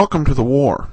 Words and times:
Welcome 0.00 0.24
to 0.26 0.34
the 0.34 0.44
war. 0.44 0.90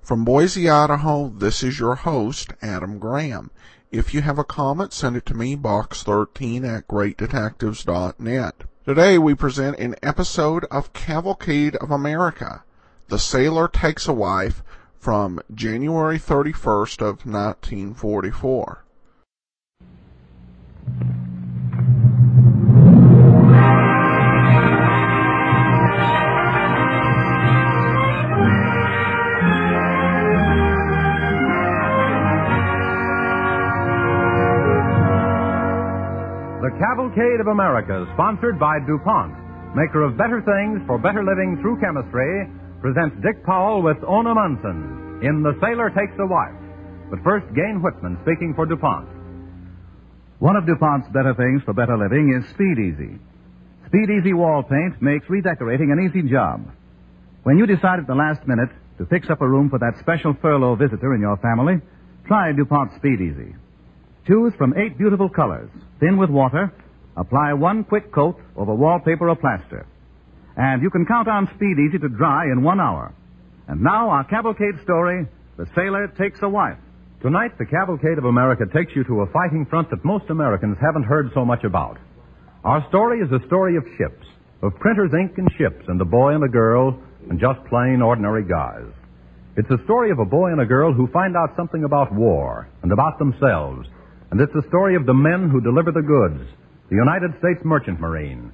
From 0.00 0.24
Boise, 0.24 0.70
Idaho, 0.70 1.30
this 1.30 1.64
is 1.64 1.80
your 1.80 1.96
host, 1.96 2.52
Adam 2.62 3.00
Graham. 3.00 3.50
If 3.90 4.14
you 4.14 4.22
have 4.22 4.38
a 4.38 4.44
comment, 4.44 4.92
send 4.92 5.16
it 5.16 5.26
to 5.26 5.34
me, 5.34 5.56
box13 5.56 6.64
at 6.64 6.86
greatdetectives.net. 6.86 8.54
Today 8.84 9.18
we 9.18 9.34
present 9.34 9.80
an 9.80 9.96
episode 10.00 10.64
of 10.70 10.92
Cavalcade 10.92 11.74
of 11.74 11.90
America. 11.90 12.62
The 13.08 13.18
Sailor 13.18 13.66
Takes 13.66 14.06
a 14.06 14.12
Wife 14.12 14.62
from 14.96 15.40
January 15.52 16.20
31st 16.20 17.00
of 17.00 17.26
1944. 17.26 18.84
Cavalcade 36.78 37.38
of 37.38 37.46
America, 37.46 38.02
sponsored 38.14 38.58
by 38.58 38.82
DuPont, 38.82 39.30
maker 39.78 40.02
of 40.02 40.18
better 40.18 40.42
things 40.42 40.82
for 40.90 40.98
better 40.98 41.22
living 41.22 41.54
through 41.62 41.78
chemistry, 41.78 42.50
presents 42.82 43.14
Dick 43.22 43.46
Powell 43.46 43.78
with 43.80 43.96
Ona 44.02 44.34
Munson 44.34 45.22
in 45.22 45.46
The 45.46 45.54
Sailor 45.62 45.94
Takes 45.94 46.18
a 46.18 46.26
Wife. 46.26 46.58
But 47.14 47.22
first, 47.22 47.46
Gayne 47.54 47.78
Whitman 47.78 48.18
speaking 48.26 48.58
for 48.58 48.66
DuPont. 48.66 49.06
One 50.42 50.56
of 50.56 50.66
DuPont's 50.66 51.06
better 51.14 51.32
things 51.38 51.62
for 51.62 51.78
better 51.78 51.94
living 51.94 52.34
is 52.34 52.42
Speed 52.50 52.82
Easy. 52.82 53.22
Speed 53.86 54.10
Easy 54.10 54.34
wall 54.34 54.66
paint 54.66 54.98
makes 55.00 55.30
redecorating 55.30 55.94
an 55.94 56.02
easy 56.02 56.26
job. 56.26 56.66
When 57.44 57.56
you 57.56 57.70
decide 57.70 58.00
at 58.02 58.08
the 58.08 58.18
last 58.18 58.42
minute 58.50 58.74
to 58.98 59.06
fix 59.06 59.30
up 59.30 59.42
a 59.42 59.48
room 59.48 59.70
for 59.70 59.78
that 59.78 59.94
special 60.02 60.34
furlough 60.42 60.74
visitor 60.74 61.14
in 61.14 61.20
your 61.20 61.38
family, 61.38 61.78
try 62.26 62.50
DuPont 62.50 62.98
Speed 62.98 63.22
Easy. 63.22 63.54
Choose 64.26 64.54
from 64.56 64.72
eight 64.78 64.96
beautiful 64.96 65.28
colors, 65.28 65.68
thin 66.00 66.16
with 66.16 66.30
water. 66.30 66.72
Apply 67.16 67.52
one 67.52 67.84
quick 67.84 68.10
coat 68.10 68.40
over 68.56 68.74
wallpaper 68.74 69.28
or 69.28 69.36
plaster. 69.36 69.86
And 70.56 70.82
you 70.82 70.88
can 70.88 71.04
count 71.04 71.28
on 71.28 71.48
Speed 71.56 71.76
Easy 71.78 71.98
to 71.98 72.08
dry 72.08 72.44
in 72.44 72.62
one 72.62 72.80
hour. 72.80 73.12
And 73.68 73.82
now 73.82 74.08
our 74.08 74.24
cavalcade 74.24 74.80
story, 74.82 75.26
The 75.58 75.66
Sailor 75.74 76.08
Takes 76.18 76.38
a 76.42 76.48
Wife. 76.48 76.78
Tonight, 77.20 77.58
the 77.58 77.66
Cavalcade 77.66 78.18
of 78.18 78.24
America 78.24 78.64
takes 78.72 78.96
you 78.96 79.04
to 79.04 79.20
a 79.20 79.32
fighting 79.32 79.66
front 79.68 79.90
that 79.90 80.04
most 80.04 80.28
Americans 80.30 80.76
haven't 80.80 81.04
heard 81.04 81.30
so 81.34 81.44
much 81.44 81.64
about. 81.64 81.98
Our 82.64 82.86
story 82.88 83.20
is 83.20 83.30
a 83.30 83.46
story 83.46 83.76
of 83.76 83.84
ships, 83.98 84.26
of 84.62 84.74
printers' 84.80 85.12
ink 85.12 85.36
and 85.36 85.50
ships, 85.58 85.84
and 85.88 86.00
a 86.00 86.04
boy 86.04 86.34
and 86.34 86.44
a 86.44 86.48
girl, 86.48 86.98
and 87.28 87.38
just 87.38 87.64
plain 87.68 88.00
ordinary 88.00 88.44
guys. 88.44 88.88
It's 89.56 89.70
a 89.70 89.82
story 89.84 90.10
of 90.10 90.18
a 90.18 90.24
boy 90.24 90.52
and 90.52 90.60
a 90.60 90.66
girl 90.66 90.92
who 90.92 91.06
find 91.08 91.36
out 91.36 91.56
something 91.56 91.84
about 91.84 92.12
war 92.12 92.68
and 92.82 92.92
about 92.92 93.18
themselves. 93.18 93.86
And 94.34 94.42
it's 94.42 94.52
the 94.52 94.66
story 94.66 94.96
of 94.96 95.06
the 95.06 95.14
men 95.14 95.48
who 95.48 95.60
deliver 95.62 95.92
the 95.94 96.02
goods, 96.02 96.42
the 96.90 96.98
United 96.98 97.38
States 97.38 97.62
Merchant 97.62 98.00
Marine. 98.00 98.50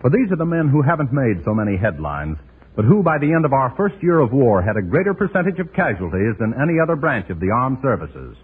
For 0.00 0.08
these 0.08 0.30
are 0.30 0.38
the 0.38 0.46
men 0.46 0.68
who 0.68 0.82
haven't 0.86 1.10
made 1.10 1.42
so 1.42 1.50
many 1.52 1.76
headlines, 1.76 2.38
but 2.76 2.84
who 2.84 3.02
by 3.02 3.18
the 3.18 3.34
end 3.34 3.44
of 3.44 3.52
our 3.52 3.74
first 3.74 3.98
year 4.00 4.20
of 4.20 4.30
war 4.30 4.62
had 4.62 4.76
a 4.76 4.86
greater 4.86 5.14
percentage 5.14 5.58
of 5.58 5.74
casualties 5.74 6.38
than 6.38 6.54
any 6.54 6.78
other 6.78 6.94
branch 6.94 7.28
of 7.28 7.40
the 7.40 7.50
armed 7.50 7.78
services. 7.82 8.38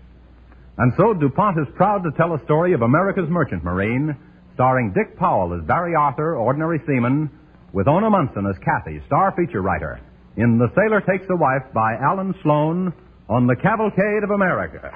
And 0.77 0.93
so 0.99 1.15
DuPont 1.15 1.63
is 1.63 1.73
proud 1.77 2.03
to 2.03 2.11
tell 2.19 2.35
a 2.35 2.43
story 2.51 2.75
of 2.75 2.83
America's 2.83 3.31
Merchant 3.31 3.63
Marine, 3.63 4.17
starring 4.55 4.91
Dick 4.91 5.17
Powell 5.17 5.55
as 5.55 5.63
Barry 5.65 5.95
Arthur, 5.95 6.35
ordinary 6.35 6.83
seaman, 6.85 7.31
with 7.73 7.87
Ona 7.87 8.11
Munson 8.11 8.45
as 8.51 8.59
Kathy, 8.59 9.01
star 9.07 9.33
feature 9.39 9.63
writer, 9.63 10.01
in 10.37 10.59
The 10.59 10.73
Sailor 10.75 11.01
Takes 11.03 11.31
a 11.31 11.37
Wife 11.37 11.73
by 11.73 11.95
Allan 11.95 12.35
Sloane 12.43 12.93
on 13.29 13.47
the 13.47 13.55
Cavalcade 13.55 14.25
of 14.25 14.35
America. 14.35 14.91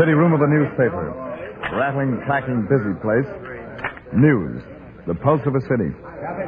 City 0.00 0.16
room 0.16 0.32
of 0.32 0.40
a 0.40 0.48
newspaper. 0.48 1.12
Rattling, 1.76 2.24
clacking, 2.24 2.64
busy 2.72 2.96
place. 3.04 3.28
News. 4.16 4.64
The 5.06 5.12
pulse 5.12 5.44
of 5.44 5.54
a 5.54 5.60
city. 5.68 5.92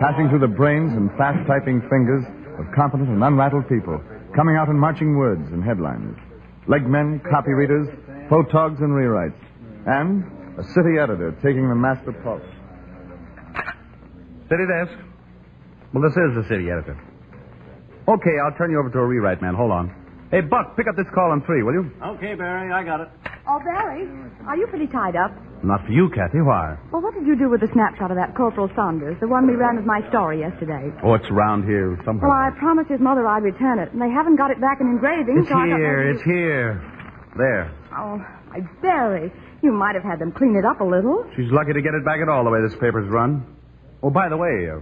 Passing 0.00 0.32
through 0.32 0.40
the 0.40 0.48
brains 0.48 0.96
and 0.96 1.12
fast 1.20 1.44
typing 1.46 1.84
fingers 1.92 2.24
of 2.56 2.64
competent 2.72 3.10
and 3.10 3.22
unrattled 3.22 3.68
people. 3.68 4.00
Coming 4.34 4.56
out 4.56 4.72
in 4.72 4.78
marching 4.80 5.20
words 5.20 5.44
and 5.52 5.62
headlines. 5.62 6.16
Legmen, 6.66 7.20
copy 7.28 7.52
readers, 7.52 7.88
photogs 8.32 8.80
and 8.80 8.96
rewrites. 8.96 9.36
And 9.84 10.24
a 10.56 10.64
city 10.72 10.96
editor 10.96 11.36
taking 11.44 11.68
the 11.68 11.76
master 11.76 12.16
pulse. 12.24 12.40
City 14.48 14.64
desk. 14.64 14.96
Well, 15.92 16.00
this 16.00 16.16
is 16.16 16.40
the 16.40 16.44
city 16.48 16.72
editor. 16.72 16.96
Okay, 18.08 18.36
I'll 18.42 18.56
turn 18.56 18.70
you 18.70 18.80
over 18.80 18.88
to 18.88 18.98
a 18.98 19.04
rewrite 19.04 19.42
man. 19.42 19.54
Hold 19.54 19.72
on. 19.72 19.92
Hey, 20.30 20.40
Buck, 20.40 20.74
pick 20.74 20.88
up 20.88 20.96
this 20.96 21.12
call 21.12 21.32
on 21.32 21.44
three, 21.44 21.62
will 21.62 21.74
you? 21.74 21.92
Okay, 22.16 22.34
Barry, 22.34 22.72
I 22.72 22.82
got 22.82 23.02
it. 23.02 23.08
Oh, 23.46 23.58
Barry, 23.58 24.06
are 24.46 24.56
you 24.56 24.66
pretty 24.68 24.86
tied 24.86 25.16
up? 25.16 25.32
Not 25.64 25.84
for 25.86 25.92
you, 25.92 26.10
Kathy. 26.10 26.40
Why? 26.42 26.78
Well, 26.92 27.02
what 27.02 27.14
did 27.14 27.26
you 27.26 27.36
do 27.36 27.48
with 27.50 27.60
the 27.60 27.70
snapshot 27.72 28.10
of 28.10 28.16
that 28.16 28.34
Corporal 28.34 28.70
Saunders, 28.74 29.16
the 29.20 29.28
one 29.28 29.46
we 29.46 29.54
ran 29.54 29.78
as 29.78 29.84
my 29.86 30.02
story 30.10 30.40
yesterday? 30.40 30.90
Oh, 31.02 31.14
it's 31.14 31.26
around 31.30 31.64
here 31.66 31.98
somewhere. 32.04 32.28
Well, 32.30 32.38
I 32.38 32.50
promised 32.58 32.90
his 32.90 33.00
mother 33.00 33.26
I'd 33.26 33.42
return 33.42 33.78
it, 33.78 33.92
and 33.92 34.00
they 34.02 34.10
haven't 34.10 34.36
got 34.36 34.50
it 34.50 34.60
back 34.60 34.78
in 34.80 34.86
engraving, 34.86 35.38
It's 35.38 35.48
so 35.48 35.58
here. 35.62 36.10
It's 36.10 36.22
here. 36.22 36.82
There. 37.36 37.70
Oh, 37.96 38.18
my 38.50 38.60
Barry, 38.82 39.32
you 39.62 39.72
might 39.72 39.94
have 39.94 40.04
had 40.04 40.18
them 40.18 40.32
clean 40.32 40.56
it 40.56 40.64
up 40.64 40.80
a 40.80 40.84
little. 40.84 41.24
She's 41.36 41.50
lucky 41.50 41.72
to 41.72 41.82
get 41.82 41.94
it 41.94 42.04
back 42.04 42.20
at 42.20 42.28
all 42.28 42.44
the 42.44 42.50
way 42.50 42.60
this 42.62 42.74
paper's 42.78 43.08
run. 43.10 43.46
Oh, 44.02 44.10
by 44.10 44.28
the 44.28 44.36
way, 44.36 44.68
uh, 44.70 44.80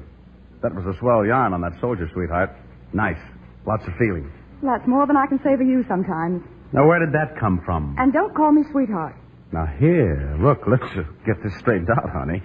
that 0.62 0.74
was 0.74 0.84
a 0.86 0.98
swell 0.98 1.24
yarn 1.24 1.52
on 1.52 1.60
that 1.60 1.78
soldier, 1.80 2.08
sweetheart. 2.12 2.50
Nice. 2.92 3.20
Lots 3.66 3.84
of 3.86 3.92
feeling. 3.98 4.32
That's 4.62 4.86
more 4.88 5.06
than 5.06 5.16
I 5.16 5.26
can 5.26 5.38
say 5.44 5.56
for 5.56 5.62
you 5.62 5.84
sometimes. 5.88 6.42
Now, 6.72 6.86
where 6.86 7.00
did 7.00 7.12
that 7.12 7.38
come 7.38 7.60
from? 7.64 7.96
And 7.98 8.12
don't 8.12 8.34
call 8.34 8.52
me 8.52 8.62
sweetheart. 8.70 9.16
Now, 9.52 9.66
here. 9.66 10.36
Look, 10.40 10.62
let's 10.68 10.84
uh, 10.96 11.02
get 11.26 11.42
this 11.42 11.56
straightened 11.58 11.90
out, 11.90 12.10
honey. 12.10 12.42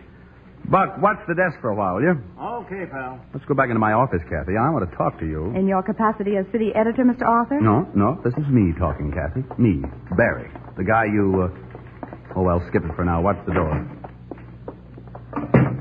Buck, 0.68 0.98
watch 1.00 1.20
the 1.28 1.36
desk 1.36 1.62
for 1.62 1.70
a 1.70 1.76
while, 1.76 1.96
will 1.96 2.02
you? 2.02 2.18
Okay, 2.42 2.90
pal. 2.90 3.20
Let's 3.34 3.46
go 3.46 3.54
back 3.54 3.70
into 3.70 3.80
my 3.80 3.94
office, 3.94 4.22
Kathy. 4.28 4.58
I 4.58 4.70
want 4.72 4.90
to 4.90 4.98
talk 4.98 5.20
to 5.20 5.26
you. 5.28 5.54
In 5.54 5.68
your 5.68 5.84
capacity 5.84 6.38
as 6.38 6.46
city 6.52 6.72
editor, 6.74 7.04
Mr. 7.04 7.22
Arthur? 7.22 7.62
No, 7.62 7.88
no, 7.94 8.20
this 8.24 8.34
is 8.34 8.48
me 8.50 8.74
talking, 8.80 9.12
Kathy. 9.14 9.44
Me, 9.62 9.84
Barry. 10.18 10.50
The 10.76 10.84
guy 10.84 11.06
you, 11.06 11.52
uh... 11.54 12.36
Oh, 12.36 12.42
well, 12.42 12.64
skip 12.70 12.84
it 12.84 12.96
for 12.96 13.06
now. 13.06 13.22
Watch 13.22 13.38
the 13.46 13.54
door. 13.54 13.78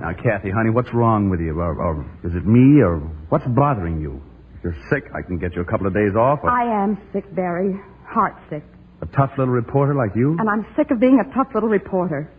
Now, 0.00 0.12
Kathy, 0.22 0.50
honey, 0.50 0.68
what's 0.68 0.92
wrong 0.92 1.30
with 1.30 1.40
you? 1.40 1.58
Or, 1.58 1.80
or 1.80 2.04
is 2.22 2.34
it 2.34 2.46
me, 2.46 2.82
or 2.82 2.98
what's 3.30 3.46
bothering 3.46 4.02
you? 4.02 4.20
If 4.58 4.64
you're 4.64 4.76
sick, 4.90 5.04
I 5.14 5.22
can 5.22 5.38
get 5.38 5.54
you 5.54 5.62
a 5.62 5.64
couple 5.64 5.86
of 5.86 5.94
days 5.94 6.14
off. 6.14 6.40
Or 6.42 6.50
I 6.50 6.84
am 6.84 6.98
sick, 7.14 7.24
Barry. 7.34 7.80
Heart 8.14 8.36
sick. 8.48 8.62
a 9.02 9.06
tough 9.06 9.32
little 9.36 9.52
reporter 9.52 9.92
like 9.94 10.14
you? 10.14 10.36
And 10.38 10.48
I'm 10.48 10.64
sick 10.76 10.90
of 10.92 11.00
being 11.00 11.18
a 11.18 11.34
tough 11.34 11.48
little 11.52 11.68
reporter. 11.68 12.30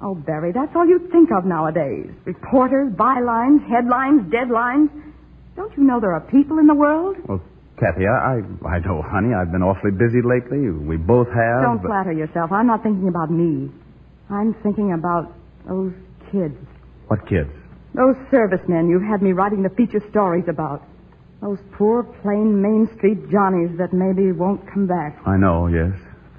Oh, 0.00 0.14
Barry, 0.14 0.52
that's 0.52 0.70
all 0.76 0.86
you 0.86 1.08
think 1.10 1.30
of 1.36 1.44
nowadays. 1.44 2.06
Reporters, 2.24 2.92
bylines, 2.92 3.66
headlines, 3.68 4.22
deadlines. 4.32 4.90
Don't 5.56 5.76
you 5.76 5.82
know 5.82 5.98
there 6.00 6.12
are 6.14 6.20
people 6.20 6.58
in 6.58 6.66
the 6.68 6.74
world? 6.74 7.16
Well, 7.28 7.42
Kathy, 7.78 8.06
I, 8.06 8.38
I, 8.64 8.76
I 8.76 8.78
know, 8.78 9.02
honey. 9.02 9.34
I've 9.34 9.50
been 9.50 9.62
awfully 9.62 9.90
busy 9.90 10.22
lately. 10.22 10.70
We 10.70 10.96
both 10.96 11.28
have. 11.28 11.62
Don't 11.62 11.82
but- 11.82 11.88
flatter 11.88 12.12
yourself. 12.12 12.52
I'm 12.52 12.68
not 12.68 12.82
thinking 12.84 13.08
about 13.08 13.30
me. 13.30 13.70
I'm 14.30 14.54
thinking 14.62 14.92
about 14.92 15.34
those 15.68 15.92
kids. 16.30 16.56
What 17.08 17.26
kids? 17.28 17.50
Those 17.94 18.16
servicemen 18.30 18.88
you've 18.88 19.02
had 19.02 19.20
me 19.20 19.32
writing 19.32 19.62
the 19.62 19.68
feature 19.70 20.00
stories 20.10 20.44
about. 20.48 20.82
Those 21.42 21.58
poor, 21.72 22.04
plain 22.22 22.62
Main 22.62 22.88
Street 22.96 23.28
Johnnies 23.28 23.76
that 23.76 23.92
maybe 23.92 24.30
won't 24.30 24.62
come 24.72 24.86
back. 24.86 25.18
I 25.26 25.36
know, 25.36 25.66
yes. 25.66 25.90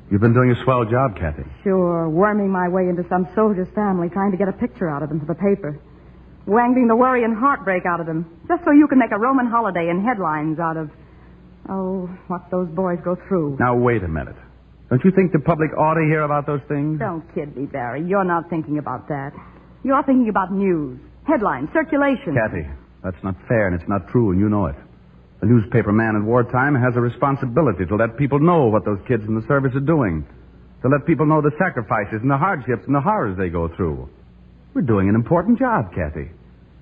You've 0.09 0.21
been 0.21 0.33
doing 0.33 0.51
a 0.51 0.63
swell 0.63 0.85
job, 0.85 1.19
Kathy. 1.19 1.43
Sure, 1.61 2.07
worming 2.07 2.49
my 2.49 2.69
way 2.69 2.87
into 2.87 3.03
some 3.09 3.27
soldier's 3.35 3.67
family, 3.75 4.07
trying 4.07 4.31
to 4.31 4.37
get 4.37 4.47
a 4.47 4.53
picture 4.53 4.89
out 4.89 5.03
of 5.03 5.09
them 5.09 5.19
for 5.19 5.25
the 5.25 5.35
paper. 5.35 5.77
Wangling 6.47 6.87
the 6.87 6.95
worry 6.95 7.25
and 7.25 7.35
heartbreak 7.35 7.83
out 7.85 7.99
of 7.99 8.05
them, 8.05 8.23
just 8.47 8.63
so 8.63 8.71
you 8.71 8.87
can 8.87 8.97
make 8.97 9.11
a 9.11 9.19
Roman 9.19 9.45
holiday 9.45 9.89
and 9.89 10.05
headlines 10.05 10.57
out 10.57 10.77
of, 10.77 10.89
oh, 11.67 12.07
what 12.27 12.49
those 12.49 12.69
boys 12.69 12.99
go 13.03 13.17
through. 13.27 13.57
Now, 13.59 13.75
wait 13.75 14.03
a 14.03 14.07
minute. 14.07 14.35
Don't 14.89 15.03
you 15.03 15.11
think 15.11 15.33
the 15.33 15.39
public 15.39 15.71
ought 15.77 15.95
to 15.95 16.05
hear 16.07 16.21
about 16.21 16.47
those 16.47 16.61
things? 16.69 16.99
Don't 16.99 17.27
kid 17.35 17.57
me, 17.57 17.65
Barry. 17.65 18.05
You're 18.07 18.23
not 18.23 18.49
thinking 18.49 18.77
about 18.77 19.09
that. 19.09 19.33
You're 19.83 20.03
thinking 20.03 20.29
about 20.29 20.53
news, 20.53 20.97
headlines, 21.27 21.67
circulation. 21.73 22.35
Kathy, 22.35 22.67
that's 23.03 23.21
not 23.21 23.35
fair 23.49 23.67
and 23.67 23.75
it's 23.75 23.89
not 23.89 24.07
true, 24.07 24.31
and 24.31 24.39
you 24.39 24.47
know 24.47 24.67
it. 24.67 24.75
The 25.43 25.49
newspaper 25.49 25.91
man 25.91 26.15
in 26.15 26.25
wartime 26.25 26.73
has 26.73 26.95
a 26.95 27.01
responsibility 27.01 27.85
to 27.87 27.97
let 27.97 28.15
people 28.15 28.39
know 28.39 28.67
what 28.67 28.85
those 28.85 28.99
kids 29.09 29.23
in 29.27 29.35
the 29.35 29.45
service 29.45 29.75
are 29.75 29.81
doing, 29.83 30.25
to 30.81 30.87
let 30.87 31.05
people 31.05 31.25
know 31.25 31.41
the 31.41 31.51
sacrifices 31.59 32.21
and 32.21 32.31
the 32.31 32.37
hardships 32.37 32.83
and 32.87 32.95
the 32.95 33.01
horrors 33.01 33.37
they 33.37 33.49
go 33.49 33.67
through. 33.75 34.07
We're 34.73 34.87
doing 34.87 35.09
an 35.09 35.15
important 35.15 35.59
job, 35.59 35.93
Kathy. 35.93 36.31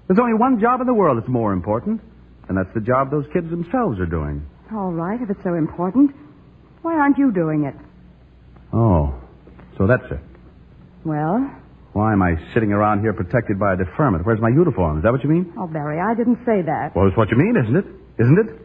There's 0.06 0.20
only 0.20 0.36
one 0.38 0.60
job 0.62 0.80
in 0.80 0.86
the 0.86 0.94
world 0.94 1.18
that's 1.18 1.28
more 1.28 1.54
important, 1.54 2.02
And 2.50 2.56
that's 2.56 2.70
the 2.76 2.82
job 2.82 3.10
those 3.10 3.26
kids 3.34 3.50
themselves 3.50 4.00
are 4.00 4.06
doing. 4.06 4.46
All 4.72 4.92
right, 4.94 5.20
if 5.20 5.32
it's 5.32 5.42
so 5.44 5.56
important. 5.56 6.12
Why 6.84 6.94
aren't 6.94 7.18
you 7.18 7.32
doing 7.32 7.64
it? 7.64 7.74
Oh, 8.72 9.16
so 9.76 9.88
that's 9.88 10.06
it. 10.12 10.20
Well, 11.04 11.50
Why 11.94 12.14
am 12.14 12.22
I 12.22 12.36
sitting 12.54 12.72
around 12.74 13.02
here 13.02 13.14
protected 13.14 13.58
by 13.58 13.74
a 13.74 13.78
deferment? 13.78 14.24
Where's 14.24 14.40
my 14.40 14.50
uniform? 14.50 14.98
Is 15.00 15.04
that 15.04 15.12
what 15.12 15.24
you 15.24 15.32
mean? 15.32 15.52
oh, 15.58 15.66
Barry, 15.66 16.00
I 16.00 16.14
didn't 16.14 16.46
say 16.46 16.62
that. 16.62 16.96
Well, 16.96 17.08
it's 17.08 17.18
what 17.18 17.32
you 17.32 17.38
mean, 17.38 17.58
isn't 17.58 17.76
it? 17.76 17.86
Isn't 18.22 18.38
it? 18.38 18.62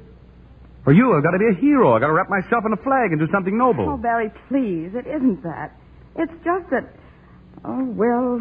For 0.85 0.93
you, 0.93 1.17
I've 1.17 1.23
got 1.23 1.33
to 1.33 1.39
be 1.39 1.49
a 1.51 1.61
hero. 1.61 1.95
I've 1.95 2.01
got 2.01 2.09
to 2.09 2.13
wrap 2.13 2.29
myself 2.29 2.63
in 2.67 2.73
a 2.73 2.77
flag 2.77 3.11
and 3.11 3.19
do 3.19 3.27
something 3.33 3.57
noble. 3.57 3.89
Oh, 3.89 3.97
Barry, 3.97 4.31
please, 4.49 4.93
it 4.95 5.07
isn't 5.07 5.43
that. 5.43 5.73
It's 6.15 6.33
just 6.45 6.71
that. 6.71 6.95
Oh, 7.65 7.85
well, 7.85 8.39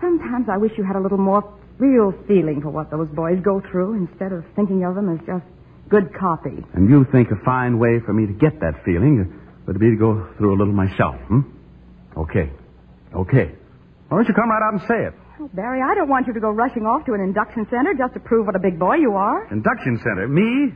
sometimes 0.00 0.46
I 0.52 0.58
wish 0.58 0.72
you 0.76 0.84
had 0.84 0.96
a 0.96 1.00
little 1.00 1.18
more 1.18 1.42
real 1.78 2.12
feeling 2.28 2.60
for 2.62 2.70
what 2.70 2.90
those 2.90 3.08
boys 3.08 3.40
go 3.42 3.62
through 3.70 3.94
instead 3.94 4.30
of 4.30 4.44
thinking 4.54 4.84
of 4.84 4.94
them 4.94 5.08
as 5.08 5.18
just 5.26 5.44
good 5.88 6.14
copy. 6.14 6.62
And 6.74 6.88
you 6.88 7.04
think 7.10 7.30
a 7.32 7.44
fine 7.44 7.78
way 7.78 7.98
for 8.04 8.12
me 8.12 8.26
to 8.26 8.32
get 8.32 8.60
that 8.60 8.84
feeling 8.84 9.40
would 9.66 9.78
be 9.80 9.90
to 9.90 9.96
go 9.96 10.28
through 10.38 10.54
a 10.54 10.56
little 10.58 10.74
myself, 10.74 11.16
hmm? 11.26 11.40
Okay. 12.16 12.52
Okay. 13.14 13.50
Why 14.08 14.18
don't 14.18 14.28
you 14.28 14.34
come 14.34 14.50
right 14.50 14.62
out 14.62 14.74
and 14.74 14.82
say 14.82 15.08
it? 15.08 15.14
Oh, 15.42 15.50
Barry, 15.54 15.82
I 15.82 15.96
don't 15.96 16.08
want 16.08 16.28
you 16.28 16.32
to 16.34 16.38
go 16.40 16.50
rushing 16.50 16.84
off 16.86 17.04
to 17.06 17.14
an 17.14 17.20
induction 17.20 17.66
center 17.68 17.94
just 17.98 18.14
to 18.14 18.20
prove 18.20 18.46
what 18.46 18.54
a 18.54 18.60
big 18.60 18.78
boy 18.78 18.94
you 18.94 19.16
are. 19.16 19.50
Induction 19.50 19.98
center? 19.98 20.28
Me? 20.28 20.70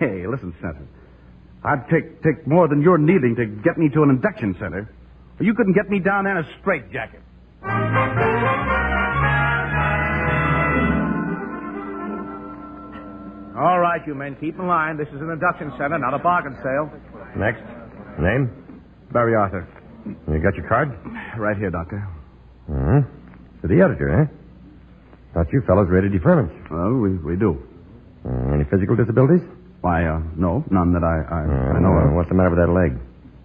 Hey, 0.00 0.26
listen, 0.26 0.54
Senator. 0.58 0.88
I'd 1.62 1.84
take 1.90 2.22
take 2.22 2.46
more 2.46 2.66
than 2.66 2.80
you're 2.80 2.96
needing 2.96 3.36
to 3.36 3.44
get 3.44 3.76
me 3.76 3.90
to 3.90 4.02
an 4.02 4.08
induction 4.08 4.56
center. 4.58 4.88
You 5.38 5.52
couldn't 5.52 5.74
get 5.74 5.90
me 5.90 6.00
down 6.00 6.24
there 6.24 6.38
in 6.38 6.46
a 6.46 6.48
straitjacket. 6.60 7.20
All 13.58 13.80
right, 13.80 14.00
you 14.06 14.14
men, 14.14 14.36
keep 14.40 14.58
in 14.58 14.66
line. 14.66 14.96
This 14.96 15.08
is 15.08 15.20
an 15.20 15.30
induction 15.30 15.72
center, 15.78 15.98
not 15.98 16.14
a 16.14 16.18
bargain 16.18 16.56
sale. 16.62 16.90
Next. 17.36 17.60
Name? 18.20 18.80
Barry 19.12 19.34
Arthur. 19.34 19.66
You 20.06 20.40
got 20.40 20.54
your 20.54 20.68
card? 20.68 20.88
Right 21.38 21.56
here, 21.56 21.70
Doctor. 21.70 22.06
Uh-huh. 22.68 23.00
To 23.66 23.74
the 23.74 23.82
editor, 23.82 24.06
eh? 24.22 24.24
Thought 25.34 25.50
you 25.52 25.60
fellows 25.66 25.88
rated 25.90 26.12
deferments. 26.12 26.54
Well, 26.70 27.02
we, 27.02 27.18
we 27.18 27.34
do. 27.34 27.58
Uh, 28.24 28.54
any 28.54 28.62
physical 28.70 28.94
disabilities? 28.94 29.42
Why, 29.80 30.06
uh, 30.06 30.22
no, 30.36 30.62
none 30.70 30.92
that 30.94 31.02
I, 31.02 31.18
I, 31.26 31.40
Uh, 31.42 31.74
I 31.74 31.80
know 31.82 31.90
of. 31.98 32.14
What's 32.14 32.28
the 32.28 32.36
matter 32.38 32.50
with 32.54 32.62
that 32.62 32.70
leg? 32.70 32.94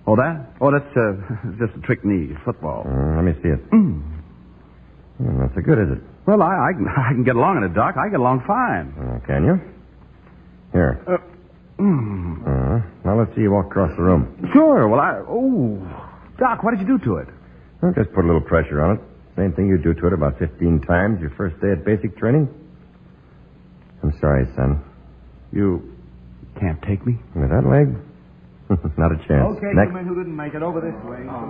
Oh, 0.05 0.15
that? 0.15 0.45
Oh, 0.61 0.69
that's 0.69 0.85
uh, 0.93 1.17
just 1.57 1.73
a 1.73 1.81
trick 1.81 2.05
knee, 2.05 2.37
football. 2.45 2.85
Uh, 2.85 3.17
let 3.17 3.25
me 3.25 3.33
see 3.41 3.49
it. 3.49 3.65
Mm. 3.73 3.97
Not 5.41 5.55
so 5.55 5.61
good, 5.61 5.79
is 5.81 5.97
it? 5.97 6.01
Well, 6.27 6.43
I, 6.43 6.69
I, 6.69 6.73
can, 6.77 6.85
I 7.09 7.13
can 7.17 7.23
get 7.23 7.35
along 7.35 7.57
in 7.57 7.63
it, 7.63 7.73
Doc. 7.73 7.97
I 7.97 8.09
get 8.13 8.19
along 8.19 8.45
fine. 8.45 8.93
Uh, 8.93 9.25
can 9.25 9.41
you? 9.41 9.57
Here. 10.71 11.01
Mm. 11.81 12.45
Uh, 12.45 12.85
now 13.05 13.17
let's 13.17 13.33
see 13.33 13.41
you 13.41 13.49
walk 13.49 13.73
across 13.73 13.89
the 13.97 14.03
room. 14.03 14.37
Sure. 14.53 14.87
Well, 14.87 14.99
I. 14.99 15.17
Oh, 15.25 15.81
Doc, 16.37 16.61
what 16.61 16.77
did 16.77 16.85
you 16.85 16.97
do 16.99 17.03
to 17.09 17.15
it? 17.25 17.27
Well, 17.81 17.93
just 17.97 18.13
put 18.13 18.23
a 18.23 18.27
little 18.29 18.45
pressure 18.45 18.81
on 18.85 18.97
it. 18.97 19.01
Same 19.35 19.53
thing 19.53 19.67
you 19.67 19.77
do 19.77 19.93
to 19.93 20.07
it 20.07 20.13
about 20.13 20.37
15 20.39 20.81
times 20.81 21.21
your 21.21 21.31
first 21.31 21.59
day 21.61 21.71
at 21.71 21.85
basic 21.85 22.17
training. 22.17 22.49
I'm 24.03 24.13
sorry, 24.19 24.45
son. 24.55 24.83
You 25.51 25.95
can't 26.59 26.81
take 26.81 27.05
me. 27.05 27.17
With 27.35 27.49
that 27.49 27.63
leg? 27.67 27.95
not 28.97 29.11
a 29.11 29.17
chance. 29.27 29.57
Okay, 29.57 29.71
Next. 29.73 29.89
you 29.89 29.93
men 29.93 30.05
who 30.07 30.15
didn't 30.15 30.35
make 30.35 30.53
it, 30.53 30.63
over 30.63 30.79
this 30.79 30.95
way. 31.03 31.23
Oh, 31.27 31.43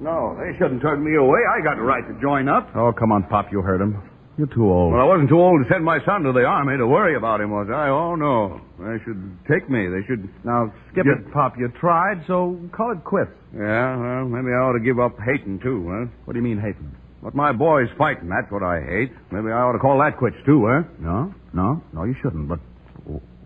no, 0.00 0.36
they 0.38 0.56
shouldn't 0.58 0.82
turn 0.82 1.02
me 1.02 1.16
away. 1.16 1.38
I 1.46 1.62
got 1.62 1.76
the 1.76 1.82
right 1.82 2.02
to 2.06 2.20
join 2.20 2.48
up. 2.48 2.68
Oh, 2.74 2.92
come 2.92 3.12
on, 3.12 3.24
Pop. 3.24 3.52
You 3.52 3.62
heard 3.62 3.80
him. 3.80 4.02
You're 4.36 4.48
too 4.48 4.66
old. 4.66 4.92
Well, 4.92 5.00
I 5.00 5.04
wasn't 5.04 5.28
too 5.28 5.38
old 5.38 5.62
to 5.62 5.72
send 5.72 5.84
my 5.84 5.98
son 6.04 6.22
to 6.24 6.32
the 6.32 6.42
army 6.44 6.76
to 6.76 6.86
worry 6.86 7.14
about 7.16 7.40
him, 7.40 7.50
was 7.50 7.68
I? 7.70 7.86
Oh, 7.88 8.16
no. 8.16 8.60
They 8.80 8.98
should 9.04 9.38
take 9.48 9.70
me. 9.70 9.86
They 9.86 10.02
should. 10.08 10.28
now, 10.44 10.72
skip 10.90 11.06
Yeah. 11.06 11.22
it, 11.22 11.32
Pop. 11.32 11.56
You 11.56 11.68
tried, 11.78 12.24
so 12.26 12.58
call 12.72 12.90
it 12.92 13.04
quits. 13.04 13.30
Yeah, 13.54 13.96
well, 13.96 14.24
maybe 14.26 14.50
I 14.50 14.58
ought 14.58 14.72
to 14.72 14.80
give 14.80 14.98
up 14.98 15.16
hating, 15.20 15.60
too, 15.60 15.86
huh? 15.88 16.06
What 16.24 16.34
do 16.34 16.38
you 16.40 16.42
mean, 16.44 16.58
hating? 16.58 16.90
What 17.20 17.34
my 17.36 17.52
boy's 17.52 17.88
fighting, 17.96 18.28
that's 18.28 18.50
what 18.50 18.62
I 18.64 18.80
hate. 18.82 19.12
Maybe 19.30 19.52
I 19.52 19.60
ought 19.62 19.72
to 19.72 19.78
call 19.78 19.98
that 20.00 20.18
quits, 20.18 20.36
too, 20.44 20.66
huh? 20.66 20.82
No, 20.98 21.32
no, 21.52 21.82
no, 21.92 22.02
you 22.04 22.14
shouldn't. 22.20 22.48
But 22.48 22.58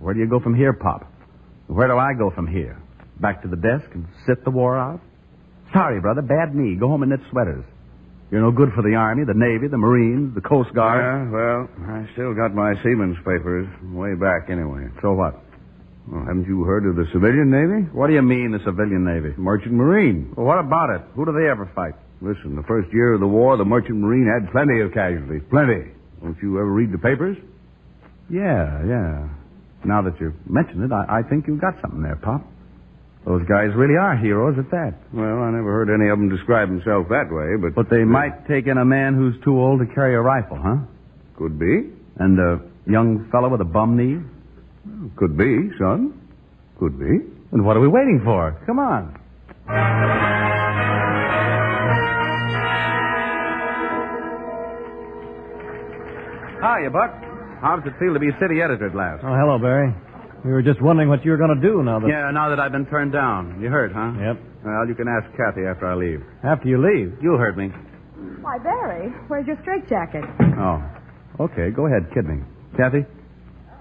where 0.01 0.15
do 0.15 0.21
you 0.21 0.27
go 0.27 0.41
from 0.41 0.55
here, 0.55 0.73
Pop? 0.73 1.05
Where 1.67 1.87
do 1.87 1.99
I 1.99 2.15
go 2.15 2.31
from 2.31 2.47
here? 2.47 2.81
Back 3.21 3.43
to 3.43 3.49
the 3.49 3.57
desk 3.57 3.85
and 3.93 4.07
sit 4.27 4.43
the 4.43 4.51
war 4.51 4.79
out? 4.79 5.01
Sorry, 5.75 6.01
brother, 6.01 6.23
bad 6.23 6.55
knee. 6.55 6.77
Go 6.77 6.89
home 6.89 7.03
and 7.03 7.11
knit 7.11 7.21
sweaters. 7.31 7.65
You're 8.31 8.43
no 8.43 8.51
good 8.53 8.73
for 8.75 8.83
the 8.83 8.95
Army, 8.95 9.25
the 9.25 9.33
Navy, 9.33 9.69
the 9.69 9.79
Marines, 9.79 10.35
the 10.35 10.43
Coast 10.43 10.75
Guard. 10.75 11.01
Yeah, 11.01 11.33
well, 11.33 11.69
I 11.89 12.09
still 12.13 12.35
got 12.35 12.55
my 12.55 12.75
seaman's 12.85 13.17
papers 13.25 13.67
way 13.89 14.15
back 14.15 14.51
anyway. 14.51 14.89
So 15.01 15.15
what? 15.15 15.41
Well, 16.07 16.25
haven't 16.29 16.47
you 16.47 16.65
heard 16.65 16.85
of 16.85 16.97
the 16.97 17.07
civilian 17.13 17.49
Navy? 17.51 17.89
What 17.93 18.09
do 18.09 18.15
you 18.15 18.23
mean, 18.23 18.53
the 18.53 18.61
civilian 18.65 19.05
Navy? 19.05 19.33
Merchant 19.39 19.73
Marine. 19.73 20.35
Well, 20.37 20.45
what 20.45 20.59
about 20.59 20.91
it? 20.91 21.03
Who 21.17 21.25
do 21.25 21.33
they 21.33 21.49
ever 21.49 21.71
fight? 21.75 21.95
Listen, 22.21 22.57
the 22.57 22.65
first 22.65 22.93
year 22.93 23.15
of 23.15 23.21
the 23.21 23.27
war, 23.27 23.57
the 23.57 23.65
Merchant 23.65 23.97
Marine 23.97 24.27
had 24.29 24.53
plenty 24.53 24.81
of 24.81 24.93
casualties. 24.93 25.43
Plenty. 25.49 25.93
Don't 26.21 26.37
you 26.43 26.59
ever 26.59 26.71
read 26.71 26.93
the 26.93 26.99
papers? 26.99 27.37
Yeah, 28.29 28.85
yeah. 28.85 29.29
Now 29.85 30.03
that 30.03 30.21
you 30.21 30.35
mention 30.45 30.83
it, 30.85 30.93
I, 30.93 31.21
I 31.21 31.23
think 31.23 31.47
you've 31.47 31.61
got 31.61 31.81
something 31.81 32.03
there, 32.03 32.17
Pop. 32.17 32.45
Those 33.27 33.43
guys 33.47 33.75
really 33.77 33.97
are 33.97 34.17
heroes 34.17 34.57
at 34.59 34.71
that. 34.71 34.95
Well, 35.13 35.43
I 35.43 35.51
never 35.51 35.71
heard 35.73 35.91
any 35.93 36.09
of 36.09 36.19
them 36.19 36.29
describe 36.31 36.69
themselves 36.69 37.09
that 37.11 37.29
way, 37.31 37.61
but. 37.61 37.75
But 37.75 37.91
they 37.91 38.05
might 38.05 38.47
take 38.49 38.67
in 38.67 38.79
a 38.79 38.85
man 38.85 39.15
who's 39.15 39.35
too 39.45 39.59
old 39.59 39.81
to 39.81 39.87
carry 39.95 40.15
a 40.15 40.21
rifle, 40.21 40.59
huh? 40.61 40.77
Could 41.37 41.59
be. 41.59 41.93
And 42.17 42.39
a 42.39 42.61
young 42.91 43.29
fellow 43.31 43.49
with 43.49 43.61
a 43.61 43.69
bum 43.69 43.97
knee? 43.97 44.19
Could 45.17 45.37
be, 45.37 45.71
son. 45.79 46.15
Could 46.79 46.99
be. 46.99 47.21
And 47.53 47.65
what 47.65 47.77
are 47.77 47.81
we 47.81 47.89
waiting 47.89 48.21
for? 48.25 48.61
Come 48.67 48.79
on. 48.79 49.15
Hiya, 56.59 56.91
Buck. 56.91 57.15
How 57.61 57.77
does 57.77 57.87
it 57.87 57.99
feel 57.99 58.15
to 58.15 58.21
be 58.21 58.31
city 58.41 58.63
editor 58.63 58.87
at 58.87 58.95
last? 58.95 59.23
Oh, 59.23 59.35
hello, 59.35 59.59
Barry. 59.59 59.95
We 60.45 60.53
were 60.53 60.63
just 60.63 60.81
wondering 60.81 61.09
what 61.09 61.25
you 61.25 61.33
were 61.33 61.37
going 61.37 61.55
to 61.55 61.61
do 61.61 61.83
now 61.83 61.99
that. 61.99 62.09
Yeah, 62.09 62.31
now 62.31 62.49
that 62.51 62.61
I've 62.61 62.73
been 62.73 62.87
turned 62.87 63.13
down. 63.13 63.61
You 63.61 63.69
heard, 63.69 63.93
huh? 63.93 64.15
Yep. 64.15 64.37
Well, 64.65 64.87
you 64.87 64.95
can 64.95 65.09
ask 65.09 65.27
Kathy 65.37 65.67
after 65.67 65.87
I 65.87 65.95
leave. 65.95 66.23
After 66.45 66.69
you 66.69 66.79
leave. 66.79 67.19
You 67.23 67.35
heard 67.35 67.57
me. 67.57 67.71
Why, 68.41 68.59
Barry, 68.59 69.11
where's 69.29 69.47
your 69.47 69.59
straitjacket? 69.63 70.25
Oh. 70.59 70.83
Okay, 71.41 71.71
go 71.71 71.87
ahead, 71.87 72.11
kid 72.15 72.27
me. 72.27 72.43
Kathy? 72.77 73.07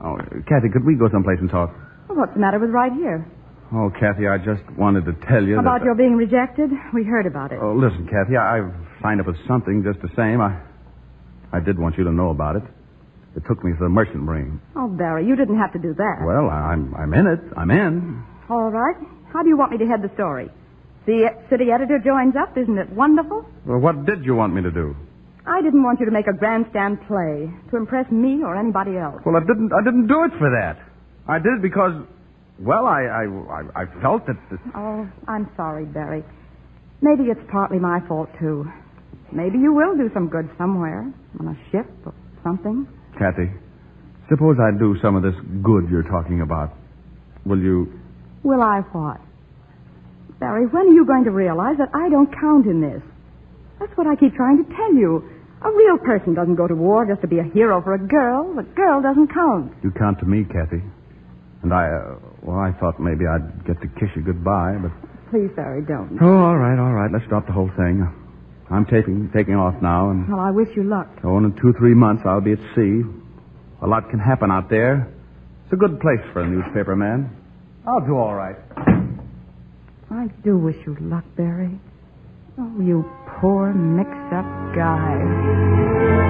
Oh, 0.04 0.18
Kathy, 0.48 0.70
could 0.74 0.86
we 0.86 0.96
go 0.96 1.10
someplace 1.12 1.38
and 1.40 1.50
talk? 1.50 1.74
Well, 2.10 2.18
what's 2.18 2.34
the 2.34 2.40
matter 2.40 2.60
with 2.60 2.70
right 2.70 2.92
here? 2.94 3.26
Oh, 3.74 3.90
Kathy, 4.00 4.28
I 4.28 4.38
just 4.38 4.64
wanted 4.78 5.06
to 5.06 5.14
tell 5.28 5.44
you 5.44 5.60
About 5.60 5.82
that... 5.82 5.86
your 5.86 5.96
being 5.96 6.16
rejected? 6.16 6.70
We 6.94 7.04
heard 7.04 7.26
about 7.26 7.52
it. 7.52 7.60
Oh, 7.62 7.74
listen, 7.74 8.08
Kathy, 8.08 8.38
I, 8.38 8.60
I've 8.60 8.74
signed 9.02 9.20
up 9.20 9.28
with 9.28 9.38
something 9.48 9.84
just 9.84 10.02
the 10.02 10.10
same. 10.16 10.40
I, 10.42 10.62
I 11.52 11.60
did 11.60 11.78
want 11.78 11.98
you 11.98 12.04
to 12.06 12.12
know 12.12 12.30
about 12.30 12.56
it. 12.56 12.64
It 13.38 13.44
took 13.48 13.64
me 13.64 13.72
to 13.72 13.78
the 13.78 13.90
merchant 13.90 14.24
marine. 14.24 14.60
Oh, 14.76 14.88
Barry, 14.88 15.26
you 15.26 15.36
didn't 15.36 15.60
have 15.60 15.72
to 15.74 15.80
do 15.80 15.94
that. 15.94 16.18
Well, 16.26 16.50
I'm, 16.50 16.94
I'm 16.96 17.14
in 17.14 17.28
it. 17.28 17.40
I'm 17.56 17.70
in. 17.70 18.26
All 18.50 18.72
right. 18.72 18.96
How 19.32 19.44
do 19.44 19.50
you 19.50 19.56
want 19.56 19.72
me 19.72 19.78
to 19.78 19.86
head 19.86 20.02
the 20.02 20.10
story? 20.16 20.50
The 21.06 21.30
city 21.48 21.70
editor 21.72 22.00
joins 22.04 22.34
up. 22.36 22.58
Isn't 22.58 22.80
it 22.80 22.90
wonderful? 22.90 23.46
Well, 23.66 23.78
what 23.78 24.08
did 24.08 24.26
you 24.26 24.34
want 24.34 24.56
me 24.56 24.64
to 24.64 24.72
do? 24.72 24.96
I 25.46 25.62
didn't 25.62 25.84
want 25.84 26.00
you 26.00 26.08
to 26.08 26.12
make 26.12 26.26
a 26.26 26.34
grandstand 26.34 26.98
play 27.08 27.54
to 27.70 27.78
impress 27.78 28.10
me 28.12 28.42
or 28.44 28.58
anybody 28.58 28.98
else. 28.98 29.22
Well, 29.24 29.38
I 29.38 29.42
didn't. 29.46 29.72
I 29.72 29.84
didn't 29.86 30.08
do 30.08 30.24
it 30.26 30.32
for 30.40 30.50
that. 30.50 30.82
I 31.30 31.38
did 31.38 31.54
it 31.54 31.62
because, 31.62 31.94
well, 32.60 32.88
I, 32.88 33.04
I, 33.04 33.24
I, 33.24 33.84
I 33.84 34.02
felt 34.02 34.26
that. 34.26 34.36
that 34.50 34.60
Oh, 34.76 35.08
I'm 35.28 35.48
sorry, 35.56 35.86
Barry. 35.86 36.24
Maybe 37.02 37.30
it's 37.30 37.40
partly 37.52 37.78
my 37.78 38.00
fault, 38.08 38.30
too. 38.40 38.66
Maybe 39.32 39.60
you 39.60 39.74
will 39.74 39.96
do 39.96 40.10
some 40.14 40.28
good 40.28 40.50
somewhere, 40.58 41.14
on 41.40 41.48
a 41.48 41.72
ship 41.72 41.86
or 42.04 42.14
something. 42.44 42.88
Kathy, 43.18 43.50
suppose 44.30 44.58
I 44.62 44.78
do 44.78 44.96
some 45.02 45.16
of 45.16 45.24
this 45.24 45.36
good 45.64 45.90
you're 45.90 46.08
talking 46.08 46.42
about. 46.42 46.74
Will 47.46 47.60
you? 47.60 48.00
Will 48.44 48.62
I 48.62 48.82
what? 48.92 49.20
Barry, 50.40 50.68
when 50.68 50.88
are 50.88 50.94
you 50.94 51.06
going 51.06 51.24
to 51.26 51.32
realize 51.32 51.78
that 51.78 51.90
I 51.94 52.10
don't 52.10 52.30
count 52.40 52.66
in 52.68 52.82
this? 52.82 53.02
That's 53.80 53.92
what 53.98 54.06
I 54.06 54.16
keep 54.16 54.36
trying 54.36 54.64
to 54.64 54.76
tell 54.76 54.94
you. 54.94 55.24
A 55.66 55.72
real 55.72 55.98
person 55.98 56.36
doesn't 56.36 56.56
go 56.56 56.68
to 56.68 56.76
war 56.76 57.06
just 57.06 57.22
to 57.22 57.28
be 57.28 57.40
a 57.40 57.44
hero 57.44 57.82
for 57.82 57.96
a 57.96 58.00
girl. 58.00 58.54
A 58.60 58.64
girl 58.64 59.02
doesn't 59.02 59.34
count. 59.34 59.74
You 59.84 59.92
count 59.98 60.20
to 60.20 60.26
me, 60.26 60.46
Kathy. 60.46 60.84
And 61.64 61.74
I, 61.74 61.90
uh, 61.90 62.20
well, 62.44 62.60
I 62.60 62.72
thought 62.80 63.00
maybe 63.00 63.26
I'd 63.26 63.66
get 63.66 63.82
to 63.82 63.88
kiss 64.00 64.10
you 64.16 64.22
goodbye, 64.22 64.78
but. 64.78 64.92
Please, 65.32 65.50
Barry, 65.56 65.82
don't. 65.82 66.18
Oh, 66.22 66.38
all 66.54 66.58
right, 66.58 66.78
all 66.78 66.94
right. 66.94 67.10
Let's 67.12 67.26
drop 67.28 67.48
the 67.48 67.54
whole 67.54 67.72
thing. 67.76 68.06
I'm 68.70 68.86
taking 68.86 69.30
taking 69.34 69.56
off 69.56 69.82
now, 69.82 70.10
and 70.12 70.28
Well, 70.28 70.40
I 70.42 70.52
wish 70.52 70.70
you 70.76 70.84
luck. 70.84 71.08
oh, 71.24 71.38
and 71.38 71.46
in 71.46 71.62
two 71.62 71.74
three 71.78 71.94
months 71.94 72.24
I'll 72.26 72.42
be 72.42 72.52
at 72.54 72.60
sea. 72.76 73.02
A 73.82 73.88
lot 73.88 74.10
can 74.10 74.20
happen 74.20 74.52
out 74.52 74.70
there. 74.70 75.08
It's 75.64 75.74
a 75.74 75.78
good 75.78 76.00
place 76.00 76.20
for 76.34 76.42
a 76.42 76.48
newspaper 76.48 76.96
man. 76.96 77.30
I'll 77.86 78.06
do 78.06 78.18
all 78.18 78.36
right. 78.36 78.56
I 80.12 80.28
do 80.44 80.58
wish 80.58 80.76
you 80.86 80.96
luck, 81.00 81.26
Barry. 81.36 81.80
Oh, 82.58 82.82
you 82.82 83.06
poor 83.40 83.72
mix-up 83.74 84.46
guy. 84.76 86.28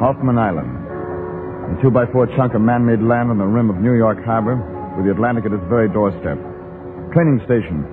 Hoffman 0.00 0.38
Island. 0.38 0.73
A 1.64 1.80
two 1.80 1.90
by 1.90 2.04
four 2.12 2.26
chunk 2.36 2.52
of 2.54 2.60
man-made 2.60 3.00
land 3.00 3.30
on 3.30 3.38
the 3.38 3.44
rim 3.44 3.70
of 3.70 3.76
New 3.76 3.94
York 3.94 4.22
Harbor, 4.24 4.56
with 4.96 5.06
the 5.06 5.12
Atlantic 5.12 5.46
at 5.46 5.52
its 5.52 5.64
very 5.68 5.88
doorstep. 5.88 6.36
Training 7.16 7.40
station. 7.48 7.88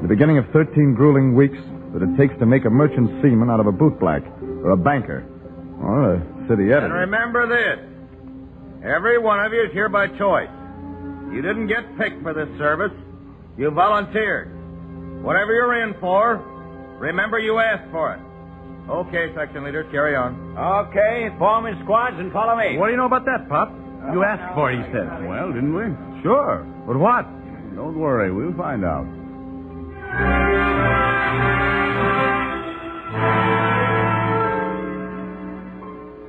The 0.00 0.08
beginning 0.08 0.38
of 0.38 0.48
13 0.52 0.94
grueling 0.94 1.34
weeks 1.34 1.58
that 1.92 2.00
it 2.00 2.16
takes 2.16 2.32
to 2.40 2.46
make 2.46 2.64
a 2.64 2.70
merchant 2.70 3.10
seaman 3.20 3.50
out 3.50 3.60
of 3.60 3.66
a 3.66 3.72
bootblack, 3.72 4.24
or 4.64 4.70
a 4.70 4.76
banker, 4.76 5.26
or 5.82 6.14
a 6.14 6.48
city 6.48 6.72
editor. 6.72 6.86
And 6.86 6.94
remember 7.12 7.44
this. 7.44 7.78
Every 8.88 9.18
one 9.18 9.44
of 9.44 9.52
you 9.52 9.64
is 9.68 9.72
here 9.72 9.90
by 9.90 10.06
choice. 10.16 10.48
You 11.30 11.42
didn't 11.42 11.66
get 11.66 11.84
picked 11.98 12.22
for 12.22 12.32
this 12.32 12.48
service. 12.56 12.96
You 13.58 13.70
volunteered. 13.70 14.48
Whatever 15.22 15.52
you're 15.52 15.82
in 15.82 15.94
for, 16.00 16.38
remember 16.98 17.38
you 17.38 17.58
asked 17.58 17.90
for 17.90 18.14
it. 18.14 18.20
Okay, 18.90 19.30
section 19.36 19.62
leaders, 19.62 19.86
carry 19.92 20.16
on. 20.16 20.34
Okay, 20.58 21.30
form 21.38 21.66
in 21.66 21.78
squads 21.84 22.16
and 22.18 22.32
follow 22.32 22.56
me. 22.58 22.76
What 22.76 22.86
do 22.86 22.90
you 22.90 22.98
know 22.98 23.06
about 23.06 23.24
that, 23.24 23.48
Pop? 23.48 23.70
You 24.12 24.22
uh, 24.22 24.26
asked 24.26 24.54
for 24.54 24.72
it, 24.72 24.82
he 24.82 24.84
said. 24.90 25.06
Uh, 25.06 25.30
well, 25.30 25.52
didn't 25.52 25.70
we? 25.70 25.86
Sure. 26.22 26.66
But 26.86 26.98
what? 26.98 27.22
Don't 27.76 27.98
worry, 27.98 28.32
we'll 28.32 28.56
find 28.58 28.84
out. 28.84 29.06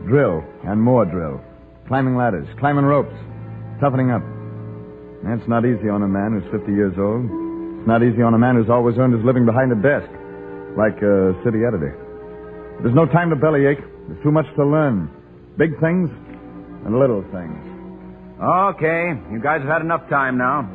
Drill, 0.06 0.44
and 0.66 0.82
more 0.82 1.06
drill. 1.06 1.42
Climbing 1.88 2.16
ladders, 2.16 2.48
climbing 2.60 2.86
ropes, 2.86 3.16
toughening 3.82 4.12
up. 4.12 4.22
That's 5.24 5.48
not 5.50 5.66
easy 5.66 5.90
on 5.90 6.04
a 6.04 6.08
man 6.08 6.38
who's 6.38 6.46
50 6.52 6.72
years 6.72 6.94
old. 6.98 7.26
It's 7.26 7.88
not 7.88 8.04
easy 8.04 8.22
on 8.22 8.34
a 8.34 8.38
man 8.38 8.56
who's 8.56 8.70
always 8.70 8.98
earned 8.98 9.14
his 9.14 9.26
living 9.26 9.46
behind 9.46 9.72
a 9.72 9.80
desk, 9.82 10.10
like 10.78 11.02
a 11.02 11.34
city 11.44 11.66
editor. 11.66 11.98
There's 12.82 12.96
no 12.96 13.06
time 13.06 13.30
to 13.30 13.36
bellyache. 13.36 13.78
There's 14.08 14.24
too 14.24 14.32
much 14.32 14.48
to 14.56 14.66
learn. 14.66 15.10
Big 15.58 15.80
things 15.80 16.10
and 16.86 16.98
little 16.98 17.22
things. 17.32 17.58
Okay, 18.42 19.14
you 19.32 19.40
guys 19.40 19.62
have 19.62 19.70
had 19.70 19.82
enough 19.82 20.10
time 20.10 20.38
now. 20.38 20.68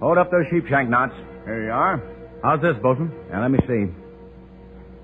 Hold 0.00 0.16
up 0.16 0.30
those 0.30 0.46
sheepshank 0.50 0.88
knots. 0.88 1.12
Here 1.44 1.66
you 1.66 1.70
are. 1.70 2.02
How's 2.42 2.62
this, 2.62 2.74
Bosun? 2.82 3.12
Now, 3.30 3.42
let 3.42 3.50
me 3.50 3.58
see. 3.68 3.92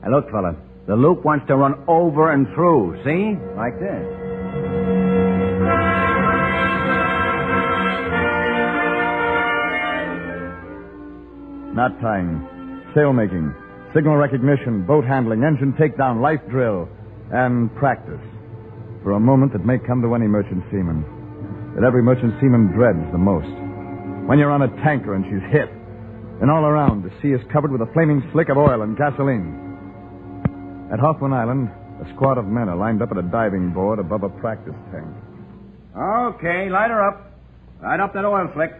Now, 0.03 0.17
look, 0.17 0.31
fella. 0.31 0.57
The 0.87 0.97
loop 0.97 1.23
wants 1.25 1.47
to 1.49 1.57
run 1.57 1.75
over 1.87 2.33
and 2.33 2.47
through. 2.55 2.97
See? 3.05 3.37
Like 3.57 3.79
this. 3.79 5.43
Knot 11.75 11.93
tying, 12.01 12.47
sail 12.95 13.13
making, 13.13 13.55
signal 13.95 14.17
recognition, 14.17 14.85
boat 14.87 15.05
handling, 15.05 15.45
engine 15.45 15.73
takedown, 15.79 16.21
life 16.21 16.41
drill, 16.51 16.89
and 17.33 17.75
practice. 17.77 18.21
For 19.03 19.13
a 19.13 19.21
moment 19.21 19.53
that 19.53 19.65
may 19.65 19.79
come 19.79 20.01
to 20.03 20.15
any 20.15 20.27
merchant 20.27 20.65
seaman. 20.71 21.05
That 21.75 21.85
every 21.85 22.03
merchant 22.03 22.35
seaman 22.41 22.73
dreads 22.73 23.01
the 23.13 23.19
most. 23.19 23.51
When 24.29 24.39
you're 24.39 24.51
on 24.51 24.63
a 24.63 24.69
tanker 24.85 25.15
and 25.15 25.25
she's 25.25 25.43
hit. 25.51 25.69
And 26.41 26.51
all 26.51 26.65
around, 26.65 27.03
the 27.03 27.11
sea 27.21 27.33
is 27.33 27.41
covered 27.53 27.71
with 27.73 27.81
a 27.81 27.93
flaming 27.93 28.23
slick 28.33 28.49
of 28.49 28.57
oil 28.57 28.83
and 28.83 28.97
gasoline. 28.97 30.89
At 30.93 31.01
Hoffman 31.01 31.33
Island, 31.33 31.71
a 32.01 32.15
squad 32.15 32.39
of 32.39 32.47
men 32.47 32.69
are 32.69 32.77
lined 32.77 33.03
up 33.03 33.11
at 33.11 33.19
a 33.19 33.23
diving 33.23 33.73
board 33.73 33.99
above 33.99 34.23
a 34.23 34.29
practice 34.29 34.75
tank. 34.93 35.07
Okay, 35.97 36.69
light 36.71 36.91
her 36.91 37.03
up. 37.03 37.33
Light 37.83 38.01
up 38.01 38.13
that 38.15 38.25
oil 38.25 38.49
slick. 38.55 38.73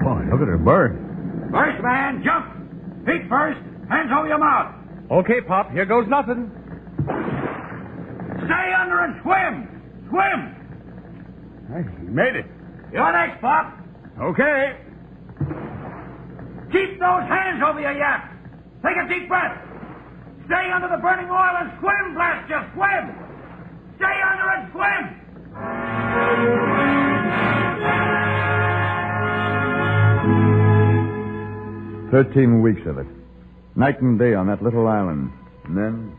Boy, 0.00 0.22
look 0.30 0.40
at 0.40 0.48
her 0.48 0.58
burn. 0.58 1.09
Man, 1.90 2.22
jump. 2.22 2.46
Feet 3.04 3.26
first. 3.28 3.58
Hands 3.90 4.10
over 4.16 4.28
your 4.28 4.38
mouth. 4.38 4.72
Okay, 5.10 5.40
Pop, 5.40 5.72
here 5.72 5.84
goes 5.84 6.06
nothing. 6.06 6.48
Stay 8.46 8.66
under 8.78 9.00
and 9.02 9.18
swim. 9.22 9.66
Swim. 10.08 10.54
Hey, 11.66 11.82
you 12.04 12.10
made 12.14 12.36
it. 12.36 12.46
You're 12.92 13.12
next, 13.12 13.40
Pop. 13.40 13.76
Okay. 14.22 14.76
Keep 16.70 17.00
those 17.00 17.26
hands 17.26 17.60
over 17.66 17.80
your 17.80 17.98
yap. 17.98 18.38
Take 18.86 18.94
a 18.94 19.08
deep 19.08 19.26
breath. 19.26 19.58
Stay 20.46 20.70
under 20.70 20.86
the 20.86 20.98
burning 21.02 21.28
oil 21.28 21.56
and 21.58 21.72
swim, 21.80 22.14
blast 22.14 22.48
you. 22.48 22.60
Swim. 22.74 23.10
Stay 23.98 24.22
under 24.30 24.48
and 24.54 24.70
swim. 24.70 26.69
Thirteen 32.10 32.60
weeks 32.60 32.80
of 32.86 32.98
it. 32.98 33.06
Night 33.76 34.02
and 34.02 34.18
day 34.18 34.34
on 34.34 34.48
that 34.48 34.62
little 34.62 34.88
island. 34.88 35.30
And 35.64 35.76
then 35.76 36.12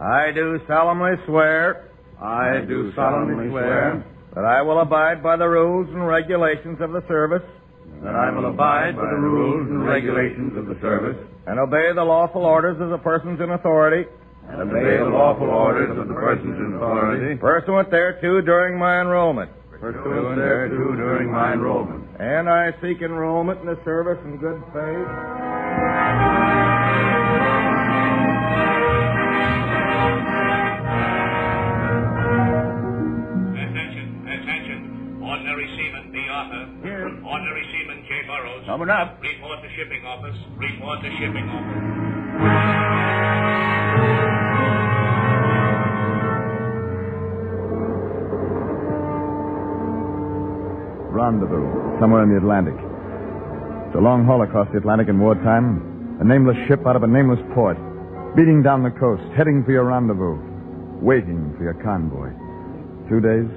I 0.00 0.30
do 0.32 0.60
solemnly 0.68 1.18
swear. 1.26 1.90
I 2.22 2.60
do 2.66 2.92
solemnly 2.94 3.50
swear. 3.50 4.04
That 4.34 4.44
I 4.44 4.62
will 4.62 4.80
abide 4.80 5.22
by 5.22 5.36
the 5.36 5.46
rules 5.46 5.88
and 5.90 6.06
regulations 6.06 6.78
of 6.80 6.92
the 6.92 7.02
service. 7.08 7.42
That 8.02 8.14
I 8.14 8.30
will 8.30 8.46
abide 8.50 8.96
by 8.96 9.10
the 9.10 9.18
rules 9.18 9.68
and 9.70 9.86
regulations 9.86 10.56
of 10.56 10.66
the 10.66 10.78
service. 10.80 11.16
And 11.46 11.58
obey 11.58 11.92
the 11.94 12.04
lawful 12.04 12.44
orders 12.44 12.80
of 12.80 12.90
the 12.90 12.98
persons 12.98 13.40
in 13.40 13.50
authority. 13.50 14.08
And 14.48 14.62
obey 14.62 14.98
the 14.98 15.10
lawful 15.10 15.48
orders 15.48 15.98
of 15.98 16.08
the 16.08 16.14
persons 16.14 16.56
in 16.58 16.74
authority. 16.76 17.36
Pursuant 17.36 17.90
thereto 17.90 18.40
during 18.40 18.78
my 18.78 19.00
enrollment. 19.00 19.50
Pursuant 19.84 20.38
thereto 20.38 20.96
during 20.96 21.30
my 21.30 21.52
enrollment. 21.52 22.08
And 22.18 22.48
I 22.48 22.70
seek 22.80 23.02
enrollment 23.02 23.60
in 23.60 23.66
the 23.66 23.78
service 23.84 24.18
in 24.24 24.38
good 24.38 24.62
faith. 24.72 25.08
Attention, 33.60 34.24
attention. 34.24 35.20
Ordinary 35.22 35.68
Seaman 35.76 36.12
B. 36.12 36.16
Arthur. 36.32 36.64
Here. 36.82 37.04
Ordinary 37.20 37.64
Seaman 37.72 38.04
J. 38.08 38.26
Burrows. 38.26 38.64
Coming 38.64 38.88
up. 38.88 39.20
Report 39.20 39.60
to 39.60 39.68
shipping 39.76 40.06
office. 40.06 40.36
Report 40.56 41.02
to 41.02 41.10
shipping 41.20 41.44
office. 41.48 42.83
Rendezvous 51.24 51.64
somewhere 52.00 52.22
in 52.22 52.28
the 52.28 52.36
Atlantic. 52.36 52.76
It's 52.76 53.96
a 53.96 54.04
long 54.04 54.28
haul 54.28 54.42
across 54.42 54.68
the 54.72 54.78
Atlantic 54.78 55.08
in 55.08 55.16
wartime. 55.18 56.18
A 56.20 56.24
nameless 56.24 56.56
ship 56.68 56.86
out 56.86 56.96
of 56.96 57.02
a 57.02 57.08
nameless 57.08 57.40
port, 57.54 57.76
beating 58.36 58.62
down 58.62 58.84
the 58.84 58.92
coast, 58.92 59.24
heading 59.36 59.64
for 59.64 59.72
your 59.72 59.84
rendezvous, 59.88 60.36
waiting 61.00 61.54
for 61.56 61.64
your 61.64 61.74
convoy. 61.80 62.30
Two 63.08 63.20
days, 63.24 63.48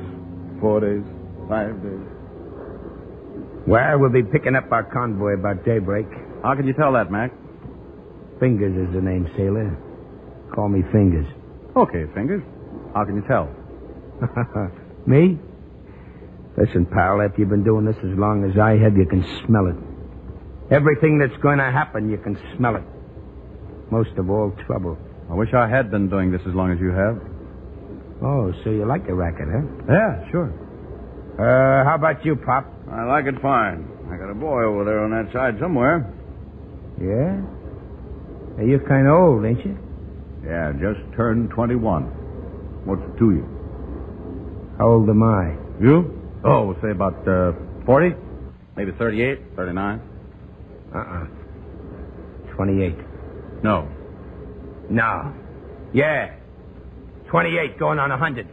four 0.63 0.79
days, 0.79 1.03
five 1.51 1.75
days. 1.83 2.05
Well, 3.67 3.99
we'll 3.99 4.15
be 4.15 4.23
picking 4.23 4.55
up 4.55 4.71
our 4.71 4.83
convoy 4.83 5.35
about 5.35 5.65
daybreak. 5.65 6.07
How 6.41 6.55
can 6.55 6.65
you 6.65 6.73
tell 6.73 6.93
that, 6.93 7.11
Mac? 7.11 7.31
Fingers 8.39 8.73
is 8.87 8.93
the 8.95 9.01
name, 9.01 9.27
sailor. 9.35 9.75
Call 10.55 10.69
me 10.69 10.81
Fingers. 10.91 11.27
Okay, 11.75 12.05
Fingers. 12.15 12.41
How 12.95 13.03
can 13.03 13.15
you 13.15 13.25
tell? 13.27 13.51
Me? 15.05 15.37
Listen, 16.57 16.87
pal, 16.87 17.21
after 17.21 17.39
you've 17.39 17.49
been 17.49 17.63
doing 17.63 17.85
this 17.85 17.95
as 17.97 18.17
long 18.17 18.43
as 18.43 18.57
I 18.57 18.81
have, 18.81 18.97
you 18.97 19.05
can 19.05 19.21
smell 19.45 19.67
it. 19.67 19.77
Everything 20.73 21.19
that's 21.19 21.39
going 21.41 21.59
to 21.59 21.69
happen, 21.69 22.09
you 22.09 22.17
can 22.17 22.35
smell 22.57 22.75
it. 22.75 22.83
Most 23.91 24.09
of 24.17 24.29
all, 24.29 24.51
trouble. 24.65 24.97
I 25.29 25.35
wish 25.35 25.53
I 25.53 25.69
had 25.69 25.91
been 25.91 26.09
doing 26.09 26.31
this 26.31 26.41
as 26.47 26.55
long 26.55 26.71
as 26.71 26.79
you 26.79 26.89
have. 26.89 27.21
Oh, 28.23 28.51
so 28.63 28.71
you 28.71 28.85
like 28.85 29.05
the 29.05 29.13
racket, 29.13 29.47
huh? 29.47 29.61
Yeah, 29.87 30.31
sure. 30.31 30.49
Uh, 31.37 31.85
how 31.85 31.93
about 31.95 32.25
you, 32.25 32.35
Pop? 32.35 32.65
I 32.91 33.05
like 33.05 33.25
it 33.25 33.39
fine. 33.39 33.87
I 34.11 34.17
got 34.17 34.31
a 34.31 34.33
boy 34.33 34.63
over 34.63 34.83
there 34.83 35.05
on 35.05 35.11
that 35.11 35.31
side 35.31 35.59
somewhere. 35.61 36.11
Yeah? 36.97 37.37
Hey, 38.57 38.71
you're 38.71 38.87
kind 38.87 39.05
of 39.05 39.13
old, 39.13 39.45
ain't 39.45 39.63
you? 39.63 39.77
Yeah, 40.43 40.73
just 40.73 41.05
turned 41.15 41.51
21. 41.51 42.03
What's 42.85 43.03
it 43.03 43.19
to 43.19 43.29
you? 43.29 43.45
How 44.79 44.87
old 44.87 45.09
am 45.09 45.21
I? 45.21 45.53
You? 45.79 46.16
Oh, 46.43 46.75
say 46.81 46.91
about 46.91 47.27
uh, 47.27 47.53
40? 47.85 48.15
Maybe 48.75 48.91
38, 48.97 49.39
39? 49.55 50.01
Uh-uh. 50.95 51.25
28. 52.55 52.95
No. 53.63 53.89
No. 54.89 55.33
Yeah. 55.93 56.35
28 57.29 57.79
going 57.79 57.99
on 57.99 58.11
a 58.11 58.17
100. 58.17 58.47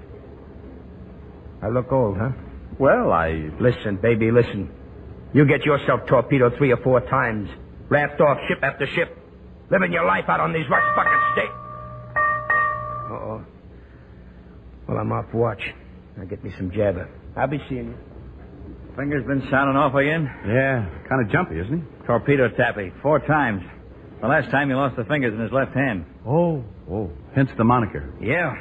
I 1.62 1.68
look 1.68 1.92
old, 1.92 2.16
huh? 2.18 2.30
Well, 2.78 3.12
I. 3.12 3.50
Listen, 3.60 3.96
baby, 3.96 4.30
listen. 4.30 4.70
You 5.32 5.46
get 5.46 5.64
yourself 5.64 6.00
torpedoed 6.08 6.56
three 6.58 6.72
or 6.72 6.76
four 6.78 7.00
times, 7.00 7.48
raft 7.88 8.20
off 8.20 8.38
ship 8.48 8.58
after 8.62 8.86
ship, 8.86 9.16
living 9.70 9.92
your 9.92 10.04
life 10.06 10.24
out 10.28 10.40
on 10.40 10.52
these 10.52 10.68
rust 10.70 10.86
bucket 10.96 11.20
states. 11.32 11.52
Uh-oh. 13.10 13.44
Well, 14.88 14.98
I'm 14.98 15.12
off 15.12 15.32
watch. 15.32 15.62
Now 16.16 16.24
get 16.24 16.44
me 16.44 16.52
some 16.56 16.70
jabber. 16.70 17.08
I'll 17.36 17.48
be 17.48 17.58
seeing 17.68 17.88
you. 17.88 17.96
Finger's 18.96 19.26
been 19.26 19.42
sounding 19.50 19.76
off 19.76 19.94
again? 19.94 20.30
Yeah, 20.46 20.86
kind 21.08 21.24
of 21.24 21.30
jumpy, 21.32 21.58
isn't 21.58 21.78
he? 21.82 22.06
Torpedo 22.06 22.48
tappy, 22.56 22.92
four 23.02 23.18
times. 23.18 23.62
The 24.20 24.28
last 24.28 24.50
time 24.50 24.68
he 24.68 24.74
lost 24.74 24.96
the 24.96 25.04
fingers 25.04 25.34
in 25.34 25.40
his 25.40 25.52
left 25.52 25.74
hand. 25.74 26.06
Oh, 26.26 26.64
oh. 26.90 27.10
Hence 27.34 27.50
the 27.58 27.64
moniker. 27.64 28.14
Yeah. 28.22 28.54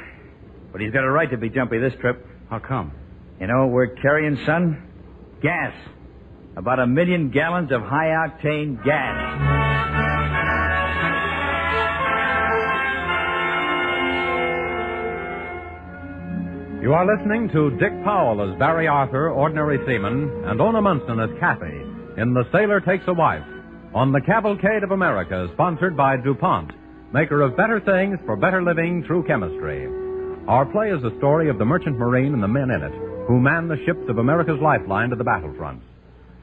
But 0.72 0.80
he's 0.80 0.92
got 0.92 1.04
a 1.04 1.10
right 1.10 1.30
to 1.30 1.36
be 1.38 1.48
jumpy 1.50 1.78
this 1.78 1.92
trip. 2.00 2.26
How 2.50 2.58
come? 2.58 2.92
You 3.40 3.46
know 3.46 3.68
we're 3.68 3.94
carrying, 3.94 4.36
son? 4.44 4.82
Gas. 5.40 5.72
About 6.56 6.80
a 6.80 6.86
million 6.86 7.30
gallons 7.30 7.70
of 7.72 7.82
high 7.82 8.08
octane 8.08 8.84
gas. 8.84 9.73
You 16.84 16.92
are 16.92 17.06
listening 17.06 17.48
to 17.48 17.70
Dick 17.78 17.96
Powell 18.04 18.44
as 18.44 18.58
Barry 18.58 18.86
Arthur, 18.86 19.30
ordinary 19.30 19.78
seaman, 19.86 20.44
and 20.44 20.60
Ona 20.60 20.82
Munson 20.82 21.18
as 21.18 21.30
Kathy 21.40 21.80
in 22.20 22.34
The 22.34 22.44
Sailor 22.52 22.82
Takes 22.82 23.04
a 23.08 23.14
Wife 23.14 23.46
on 23.94 24.12
the 24.12 24.20
Cavalcade 24.20 24.82
of 24.82 24.90
America, 24.90 25.48
sponsored 25.54 25.96
by 25.96 26.18
DuPont, 26.18 26.72
maker 27.10 27.40
of 27.40 27.56
better 27.56 27.80
things 27.80 28.18
for 28.26 28.36
better 28.36 28.62
living 28.62 29.02
through 29.06 29.24
chemistry. 29.24 29.86
Our 30.46 30.66
play 30.66 30.90
is 30.90 31.00
the 31.00 31.16
story 31.16 31.48
of 31.48 31.56
the 31.56 31.64
merchant 31.64 31.96
marine 31.96 32.34
and 32.34 32.42
the 32.42 32.48
men 32.48 32.68
in 32.68 32.82
it 32.82 32.92
who 33.28 33.40
man 33.40 33.66
the 33.66 33.82
ships 33.86 34.04
of 34.10 34.18
America's 34.18 34.60
lifeline 34.60 35.08
to 35.08 35.16
the 35.16 35.24
battlefront. 35.24 35.80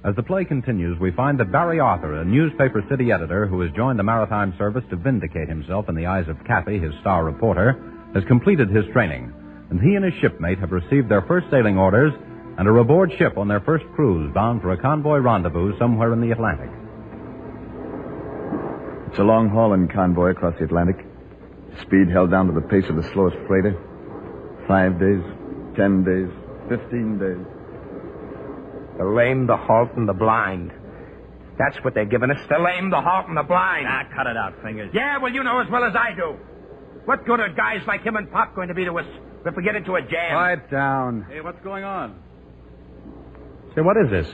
As 0.03 0.15
the 0.15 0.23
play 0.23 0.43
continues, 0.43 0.99
we 0.99 1.11
find 1.11 1.39
that 1.39 1.51
Barry 1.51 1.79
Arthur, 1.79 2.19
a 2.19 2.25
newspaper 2.25 2.83
city 2.89 3.11
editor 3.11 3.45
who 3.45 3.61
has 3.61 3.69
joined 3.75 3.99
the 3.99 4.09
Maritime 4.09 4.55
Service 4.57 4.85
to 4.89 4.95
vindicate 4.95 5.49
himself 5.49 5.87
in 5.87 5.93
the 5.93 6.07
eyes 6.07 6.27
of 6.27 6.43
Kathy, 6.47 6.79
his 6.79 6.95
star 7.01 7.25
reporter, 7.25 7.77
has 8.15 8.23
completed 8.25 8.71
his 8.71 8.85
training, 8.91 9.31
and 9.71 9.79
he 9.79 9.95
and 9.95 10.03
his 10.03 10.13
shipmate 10.21 10.59
have 10.59 10.71
received 10.71 11.09
their 11.09 11.21
first 11.23 11.47
sailing 11.49 11.77
orders 11.77 12.11
and 12.57 12.67
are 12.67 12.77
aboard 12.77 13.09
ship 13.17 13.37
on 13.37 13.47
their 13.47 13.61
first 13.61 13.85
cruise 13.95 14.31
bound 14.33 14.61
for 14.61 14.71
a 14.73 14.77
convoy 14.77 15.19
rendezvous 15.19 15.77
somewhere 15.79 16.11
in 16.11 16.19
the 16.19 16.31
Atlantic. 16.31 16.69
It's 19.09 19.19
a 19.19 19.23
long 19.23 19.49
haul 19.49 19.69
hauling 19.69 19.87
convoy 19.87 20.31
across 20.31 20.55
the 20.59 20.65
Atlantic. 20.65 20.97
Speed 21.81 22.11
held 22.11 22.31
down 22.31 22.47
to 22.47 22.53
the 22.53 22.67
pace 22.67 22.83
of 22.89 22.97
the 22.97 23.07
slowest 23.13 23.37
freighter. 23.47 23.79
Five 24.67 24.99
days, 24.99 25.23
ten 25.79 26.03
days, 26.03 26.27
fifteen 26.67 27.15
days. 27.17 27.39
The 28.99 29.07
lame, 29.07 29.47
the 29.47 29.55
halt, 29.55 29.95
and 29.95 30.07
the 30.07 30.13
blind. 30.13 30.71
That's 31.57 31.77
what 31.83 31.93
they're 31.93 32.05
giving 32.05 32.29
us. 32.29 32.39
The 32.49 32.59
lame, 32.59 32.89
the 32.89 32.99
halt, 32.99 33.27
and 33.27 33.37
the 33.37 33.43
blind. 33.43 33.87
Ah, 33.87 34.03
cut 34.13 34.27
it 34.27 34.35
out, 34.35 34.53
Fingers. 34.61 34.91
Yeah, 34.93 35.17
well, 35.19 35.31
you 35.31 35.43
know 35.43 35.59
as 35.59 35.71
well 35.71 35.85
as 35.85 35.95
I 35.95 36.13
do. 36.13 36.35
What 37.05 37.25
good 37.25 37.39
are 37.39 37.49
guys 37.49 37.81
like 37.87 38.03
him 38.03 38.17
and 38.17 38.29
Pop 38.31 38.53
going 38.53 38.67
to 38.67 38.73
be 38.73 38.85
to 38.85 38.99
us 38.99 39.05
if 39.45 39.55
we 39.55 39.63
get 39.63 39.75
into 39.75 39.95
a 39.95 40.01
jam? 40.01 40.31
Quiet 40.31 40.71
down. 40.71 41.25
Hey, 41.29 41.41
what's 41.41 41.61
going 41.63 41.83
on? 41.83 42.19
Say, 43.75 43.81
what 43.81 43.97
is 43.97 44.09
this? 44.11 44.27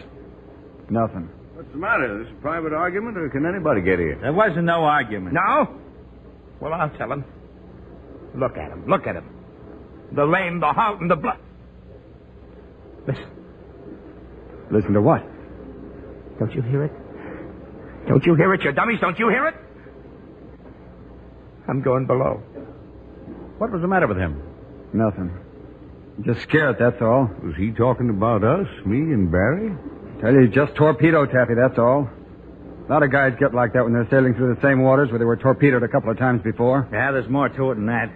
Nothing. 0.89 1.29
What's 1.53 1.71
the 1.71 1.77
matter? 1.77 2.21
Is 2.21 2.27
this 2.27 2.35
a 2.37 2.41
private 2.41 2.73
argument, 2.73 3.17
or 3.17 3.29
can 3.29 3.45
anybody 3.45 3.81
get 3.81 3.99
here? 3.99 4.17
There 4.21 4.33
wasn't 4.33 4.65
no 4.65 4.83
argument. 4.83 5.33
No? 5.33 5.79
Well, 6.59 6.73
I'll 6.73 6.89
tell 6.97 7.11
him. 7.11 7.23
Look 8.35 8.57
at 8.57 8.71
him. 8.71 8.85
Look 8.87 9.07
at 9.07 9.15
him. 9.15 9.25
The 10.13 10.25
lame, 10.25 10.59
the 10.59 10.67
halt, 10.67 11.01
and 11.01 11.09
the 11.09 11.15
blind. 11.15 11.39
Listen. 13.07 13.25
Listen 14.71 14.93
to 14.93 15.01
what? 15.01 15.23
Don't 16.39 16.53
you 16.53 16.61
hear 16.61 16.83
it? 16.85 16.91
Don't 18.07 18.25
you 18.25 18.35
hear 18.35 18.53
it, 18.53 18.63
you 18.63 18.71
dummies? 18.71 18.99
Don't 19.01 19.17
you 19.19 19.29
hear 19.29 19.47
it? 19.47 19.55
I'm 21.67 21.81
going 21.81 22.05
below. 22.05 22.41
What 23.57 23.71
was 23.71 23.81
the 23.81 23.87
matter 23.87 24.07
with 24.07 24.17
him? 24.17 24.41
Nothing. 24.97 25.29
Just 26.25 26.41
scared, 26.49 26.77
that's 26.79 26.99
all. 27.01 27.29
Was 27.43 27.53
he 27.55 27.69
talking 27.71 28.09
about 28.09 28.43
us, 28.43 28.65
me 28.83 28.97
and 28.97 29.31
Barry? 29.31 29.69
Tell 30.19 30.33
you, 30.33 30.47
just 30.47 30.73
torpedo 30.73 31.27
taffy, 31.27 31.53
that's 31.53 31.77
all. 31.77 32.09
A 32.09 32.91
lot 32.91 33.03
of 33.03 33.11
guys 33.11 33.33
get 33.39 33.53
like 33.53 33.73
that 33.73 33.83
when 33.83 33.93
they're 33.93 34.07
sailing 34.09 34.33
through 34.33 34.55
the 34.55 34.61
same 34.61 34.81
waters 34.81 35.11
where 35.11 35.19
they 35.19 35.25
were 35.25 35.37
torpedoed 35.37 35.83
a 35.83 35.87
couple 35.87 36.09
of 36.09 36.17
times 36.17 36.41
before. 36.41 36.89
Yeah, 36.91 37.11
there's 37.11 37.29
more 37.29 37.47
to 37.47 37.71
it 37.71 37.75
than 37.75 37.85
that. 37.85 38.09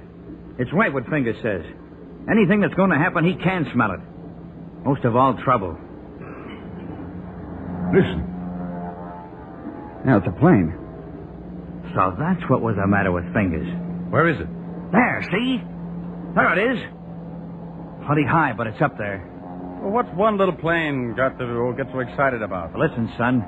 It's 0.57 0.73
right 0.73 0.91
what 0.91 1.05
Fingers 1.07 1.35
says. 1.43 1.61
Anything 2.27 2.61
that's 2.61 2.73
going 2.73 2.89
to 2.89 2.97
happen, 2.97 3.25
he 3.25 3.35
can 3.35 3.69
smell 3.73 3.91
it. 3.91 3.99
Most 4.83 5.05
of 5.05 5.15
all, 5.15 5.37
trouble. 5.43 5.77
Listen. 7.93 8.25
Now, 10.03 10.17
it's 10.17 10.27
a 10.27 10.39
plane. 10.39 10.73
So 11.93 12.15
that's 12.17 12.41
what 12.49 12.61
was 12.61 12.75
the 12.75 12.87
matter 12.87 13.11
with 13.11 13.31
Fingers. 13.33 13.67
Where 14.09 14.27
is 14.27 14.39
it? 14.39 14.47
There, 14.91 15.21
see? 15.29 15.61
There 16.35 16.57
it 16.57 16.71
is. 16.71 16.79
Plenty 18.05 18.25
high, 18.25 18.53
but 18.55 18.67
it's 18.67 18.81
up 18.81 18.97
there. 18.97 19.27
Well, 19.81 19.91
what's 19.91 20.09
one 20.15 20.37
little 20.37 20.55
plane 20.55 21.13
got 21.15 21.37
to 21.39 21.73
get 21.77 21.87
so 21.91 21.99
excited 21.99 22.41
about? 22.41 22.75
Listen, 22.75 23.11
son. 23.17 23.41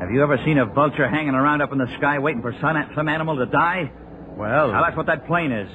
Have 0.00 0.10
you 0.10 0.22
ever 0.22 0.38
seen 0.44 0.58
a 0.58 0.66
vulture 0.66 1.08
hanging 1.08 1.34
around 1.34 1.60
up 1.62 1.70
in 1.72 1.78
the 1.78 1.86
sky 1.98 2.18
waiting 2.18 2.42
for 2.42 2.52
some, 2.60 2.76
some 2.96 3.08
animal 3.08 3.36
to 3.36 3.46
die? 3.46 3.90
Well, 4.36 4.72
Now, 4.72 4.82
that's 4.84 4.96
what 4.96 5.06
that 5.06 5.26
plane 5.26 5.52
is. 5.52 5.68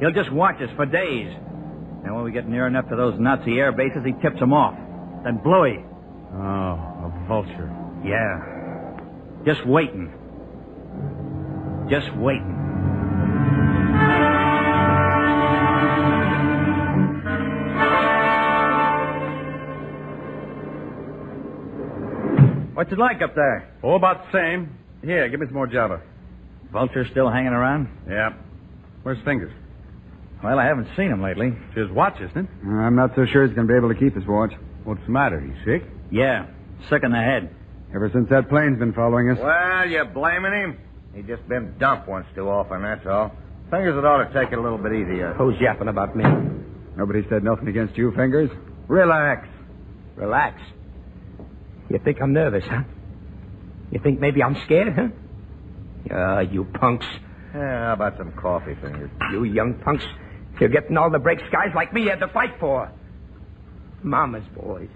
He'll 0.00 0.12
just 0.12 0.30
watch 0.32 0.60
us 0.62 0.70
for 0.76 0.86
days. 0.86 1.28
And 2.04 2.14
when 2.14 2.22
we 2.24 2.30
get 2.32 2.48
near 2.48 2.66
enough 2.68 2.88
to 2.90 2.96
those 2.96 3.18
Nazi 3.18 3.58
air 3.58 3.72
bases, 3.72 4.02
he 4.04 4.12
tips 4.22 4.38
them 4.38 4.52
off. 4.52 4.76
Then 5.24 5.38
Bluey. 5.42 5.84
oh, 6.34 6.38
a 6.38 7.24
vulture. 7.26 7.68
Yeah. 8.04 9.44
Just 9.44 9.66
waiting. 9.66 10.12
Just 11.90 12.14
waiting. 12.16 12.54
What's 22.78 22.92
it 22.92 22.98
like 23.00 23.22
up 23.22 23.34
there? 23.34 23.68
Oh, 23.82 23.96
about 23.96 24.30
the 24.30 24.38
same. 24.38 24.78
Here, 25.02 25.28
give 25.28 25.40
me 25.40 25.46
some 25.46 25.54
more 25.54 25.66
Java. 25.66 26.00
Vulture 26.72 27.04
still 27.10 27.28
hanging 27.28 27.50
around? 27.50 27.88
Yeah. 28.08 28.34
Where's 29.02 29.18
Fingers? 29.24 29.50
Well, 30.44 30.60
I 30.60 30.64
haven't 30.64 30.86
seen 30.96 31.10
him 31.10 31.20
lately. 31.20 31.56
It's 31.70 31.76
his 31.76 31.90
watch, 31.90 32.20
isn't 32.20 32.38
it? 32.38 32.46
Uh, 32.64 32.70
I'm 32.70 32.94
not 32.94 33.16
so 33.16 33.26
sure 33.26 33.44
he's 33.44 33.52
going 33.56 33.66
to 33.66 33.72
be 33.72 33.76
able 33.76 33.88
to 33.92 33.98
keep 33.98 34.14
his 34.14 34.24
watch. 34.28 34.52
What's 34.84 35.00
the 35.06 35.10
matter? 35.10 35.40
He's 35.40 35.56
sick? 35.64 35.90
Yeah, 36.12 36.46
sick 36.88 37.02
in 37.02 37.10
the 37.10 37.18
head. 37.18 37.50
Ever 37.92 38.10
since 38.14 38.28
that 38.30 38.48
plane's 38.48 38.78
been 38.78 38.92
following 38.92 39.28
us. 39.30 39.38
Well, 39.42 39.88
you 39.88 40.04
blaming 40.14 40.52
him? 40.52 40.78
He 41.16 41.22
just 41.22 41.48
been 41.48 41.74
dumped 41.80 42.06
once 42.06 42.26
too 42.36 42.48
often, 42.48 42.82
that's 42.82 43.04
all. 43.08 43.32
Fingers 43.72 43.98
it 43.98 44.04
ought 44.04 44.22
to 44.22 44.32
take 44.32 44.52
it 44.52 44.58
a 44.58 44.62
little 44.62 44.78
bit 44.78 44.92
easier. 44.92 45.34
Who's 45.34 45.56
yapping 45.60 45.88
about 45.88 46.14
me? 46.14 46.22
Nobody 46.96 47.26
said 47.28 47.42
nothing 47.42 47.66
against 47.66 47.96
you, 47.98 48.12
Fingers. 48.14 48.50
Relax. 48.86 49.48
Relax. 50.14 50.60
You 51.90 51.98
think 52.04 52.20
I'm 52.20 52.32
nervous, 52.32 52.64
huh? 52.66 52.82
You 53.90 54.00
think 54.02 54.20
maybe 54.20 54.42
I'm 54.42 54.56
scared, 54.64 54.94
huh? 54.94 55.08
Ah, 56.12 56.40
you 56.40 56.64
punks. 56.64 57.06
Yeah, 57.54 57.86
how 57.86 57.92
about 57.94 58.18
some 58.18 58.32
coffee, 58.32 58.74
Fingers? 58.80 59.10
You 59.32 59.44
young 59.44 59.74
punks. 59.82 60.04
You're 60.60 60.68
getting 60.68 60.96
all 60.96 61.10
the 61.10 61.18
breaks 61.18 61.42
guys 61.50 61.68
like 61.74 61.92
me 61.92 62.06
had 62.06 62.20
to 62.20 62.28
fight 62.28 62.54
for. 62.60 62.90
Mama's 64.02 64.44
boys. 64.54 64.88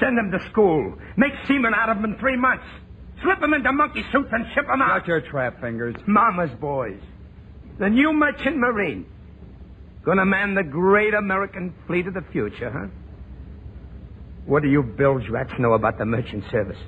Send 0.00 0.18
them 0.18 0.30
to 0.32 0.50
school. 0.50 0.98
Make 1.16 1.32
seamen 1.46 1.72
out 1.74 1.88
of 1.88 2.00
them 2.00 2.12
in 2.12 2.18
three 2.18 2.36
months. 2.36 2.64
Slip 3.22 3.40
them 3.40 3.54
into 3.54 3.72
monkey 3.72 4.02
suits 4.12 4.28
and 4.32 4.44
ship 4.54 4.66
them 4.66 4.82
out. 4.82 5.00
Got 5.00 5.08
your 5.08 5.20
trap, 5.20 5.60
Fingers. 5.60 5.94
Mama's 6.06 6.50
boys. 6.60 7.00
The 7.78 7.88
new 7.88 8.12
merchant 8.12 8.56
marine. 8.56 9.06
Gonna 10.04 10.26
man 10.26 10.54
the 10.54 10.64
great 10.64 11.14
American 11.14 11.74
fleet 11.86 12.06
of 12.06 12.14
the 12.14 12.24
future, 12.32 12.70
huh? 12.70 12.88
What 14.46 14.62
do 14.62 14.68
you 14.68 14.82
bilge 14.82 15.28
rats 15.28 15.52
know 15.58 15.72
about 15.72 15.98
the 15.98 16.04
merchant 16.04 16.44
service? 16.50 16.78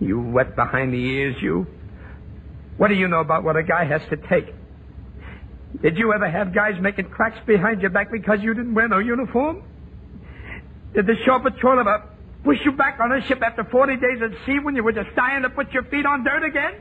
You 0.00 0.20
wet 0.20 0.56
behind 0.56 0.92
the 0.92 0.98
ears, 0.98 1.36
you? 1.40 1.66
What 2.76 2.88
do 2.88 2.94
you 2.94 3.06
know 3.06 3.20
about 3.20 3.44
what 3.44 3.56
a 3.56 3.62
guy 3.62 3.84
has 3.84 4.02
to 4.10 4.16
take? 4.16 4.52
Did 5.82 5.98
you 5.98 6.12
ever 6.12 6.28
have 6.28 6.54
guys 6.54 6.74
making 6.80 7.10
cracks 7.10 7.38
behind 7.46 7.80
your 7.80 7.90
back 7.90 8.10
because 8.10 8.38
you 8.42 8.54
didn't 8.54 8.74
wear 8.74 8.88
no 8.88 8.98
uniform? 8.98 9.62
Did 10.94 11.06
the 11.06 11.16
shore 11.24 11.40
patrol 11.40 11.78
ever 11.78 12.04
push 12.44 12.58
you 12.64 12.72
back 12.72 12.98
on 13.00 13.12
a 13.12 13.26
ship 13.26 13.42
after 13.42 13.64
40 13.64 13.96
days 13.96 14.22
at 14.22 14.30
sea 14.46 14.58
when 14.62 14.76
you 14.76 14.82
were 14.84 14.92
just 14.92 15.14
dying 15.16 15.42
to 15.42 15.50
put 15.50 15.72
your 15.72 15.84
feet 15.84 16.06
on 16.06 16.24
dirt 16.24 16.44
again? 16.44 16.74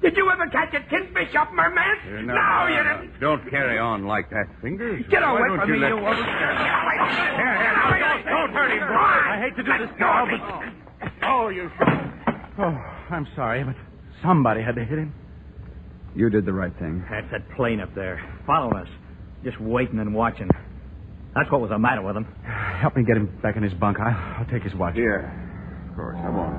Did 0.00 0.16
you 0.16 0.30
ever 0.30 0.46
catch 0.46 0.72
a 0.74 0.80
kingfish 0.88 1.34
off 1.34 1.48
merman? 1.52 1.82
Uh, 1.82 2.20
no, 2.22 2.34
no, 2.34 2.66
you 2.68 2.76
no, 2.84 3.02
didn't. 3.02 3.20
Don't 3.20 3.50
carry 3.50 3.78
on 3.78 4.06
like 4.06 4.30
that, 4.30 4.46
Fingers. 4.62 5.04
Get 5.10 5.22
Why 5.22 5.30
away 5.38 5.48
don't 5.48 5.58
from 5.60 5.68
you 5.70 5.74
me, 5.74 5.80
let- 5.80 5.88
you 5.88 5.98
over... 5.98 6.14
Here, 6.14 6.24
here, 7.58 7.98
don't, 7.98 8.24
don't 8.26 8.52
hurt 8.52 8.70
him, 8.70 8.78
boy. 8.78 8.94
I 8.94 9.38
hate 9.42 9.56
to 9.56 9.62
do 9.64 9.72
this 9.86 9.90
now, 9.98 10.26
but... 10.30 10.40
Oh, 11.26 11.48
you... 11.48 11.68
Oh, 12.60 12.76
I'm 13.10 13.26
sorry, 13.34 13.64
but 13.64 13.74
somebody 14.22 14.62
had 14.62 14.76
to 14.76 14.84
hit 14.84 14.98
him. 14.98 15.12
You 16.14 16.30
did 16.30 16.44
the 16.46 16.52
right 16.52 16.72
thing. 16.78 17.04
That's 17.10 17.30
that 17.32 17.48
plane 17.56 17.80
up 17.80 17.94
there, 17.94 18.20
following 18.46 18.76
us, 18.76 18.88
just 19.44 19.60
waiting 19.60 19.98
and 19.98 20.14
watching. 20.14 20.48
That's 21.34 21.50
what 21.52 21.60
was 21.60 21.70
the 21.70 21.78
matter 21.78 22.02
with 22.02 22.16
him. 22.16 22.24
Help 22.80 22.96
me 22.96 23.04
get 23.04 23.16
him 23.16 23.38
back 23.42 23.56
in 23.56 23.62
his 23.62 23.74
bunk. 23.74 23.98
I'll, 24.00 24.14
I'll 24.40 24.46
take 24.50 24.62
his 24.62 24.74
watch. 24.74 24.94
Here. 24.94 25.30
Of 25.90 25.96
course, 25.96 26.16
I 26.18 26.28
won't. 26.30 26.58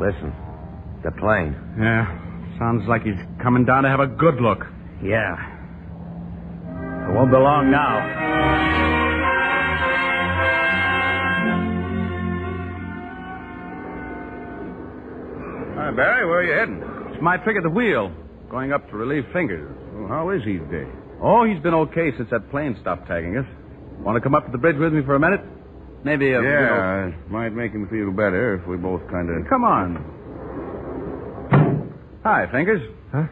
Listen, 0.00 0.32
the 1.02 1.10
plane. 1.12 1.56
Yeah. 1.78 2.06
Sounds 2.58 2.86
like 2.88 3.02
he's 3.02 3.18
coming 3.42 3.64
down 3.64 3.84
to 3.84 3.88
have 3.88 4.00
a 4.00 4.06
good 4.06 4.40
look. 4.40 4.60
Yeah. 5.02 5.36
It 7.08 7.14
won't 7.14 7.30
be 7.30 7.38
long 7.38 7.70
now. 7.70 9.10
Hi, 15.76 15.90
Barry, 15.96 16.26
where 16.26 16.38
are 16.38 16.44
you 16.44 16.52
heading? 16.52 16.82
It's 17.12 17.22
my 17.22 17.38
trick 17.38 17.56
at 17.56 17.62
the 17.62 17.70
wheel, 17.70 18.12
going 18.50 18.72
up 18.72 18.88
to 18.90 18.96
relieve 18.96 19.24
fingers. 19.32 19.74
Well, 19.94 20.08
how 20.08 20.30
is 20.30 20.42
he 20.44 20.58
today? 20.58 20.88
Oh, 21.22 21.44
he's 21.44 21.60
been 21.62 21.74
okay 21.74 22.10
since 22.16 22.28
that 22.30 22.50
plane 22.50 22.76
stopped 22.80 23.08
tagging 23.08 23.36
us. 23.36 23.46
Want 24.00 24.16
to 24.16 24.20
come 24.20 24.34
up 24.34 24.46
to 24.46 24.52
the 24.52 24.58
bridge 24.58 24.76
with 24.76 24.92
me 24.92 25.02
for 25.04 25.14
a 25.14 25.20
minute? 25.20 25.40
Maybe 26.04 26.32
a 26.32 26.42
yeah, 26.42 27.08
it 27.08 27.30
might 27.30 27.50
make 27.50 27.72
him 27.72 27.86
feel 27.88 28.10
better 28.10 28.54
if 28.60 28.66
we 28.66 28.76
both 28.76 29.02
kind 29.10 29.28
of. 29.28 29.48
Come 29.48 29.64
on. 29.64 30.19
Hi, 32.22 32.46
Fingers. 32.52 32.82
Huh? 33.12 33.26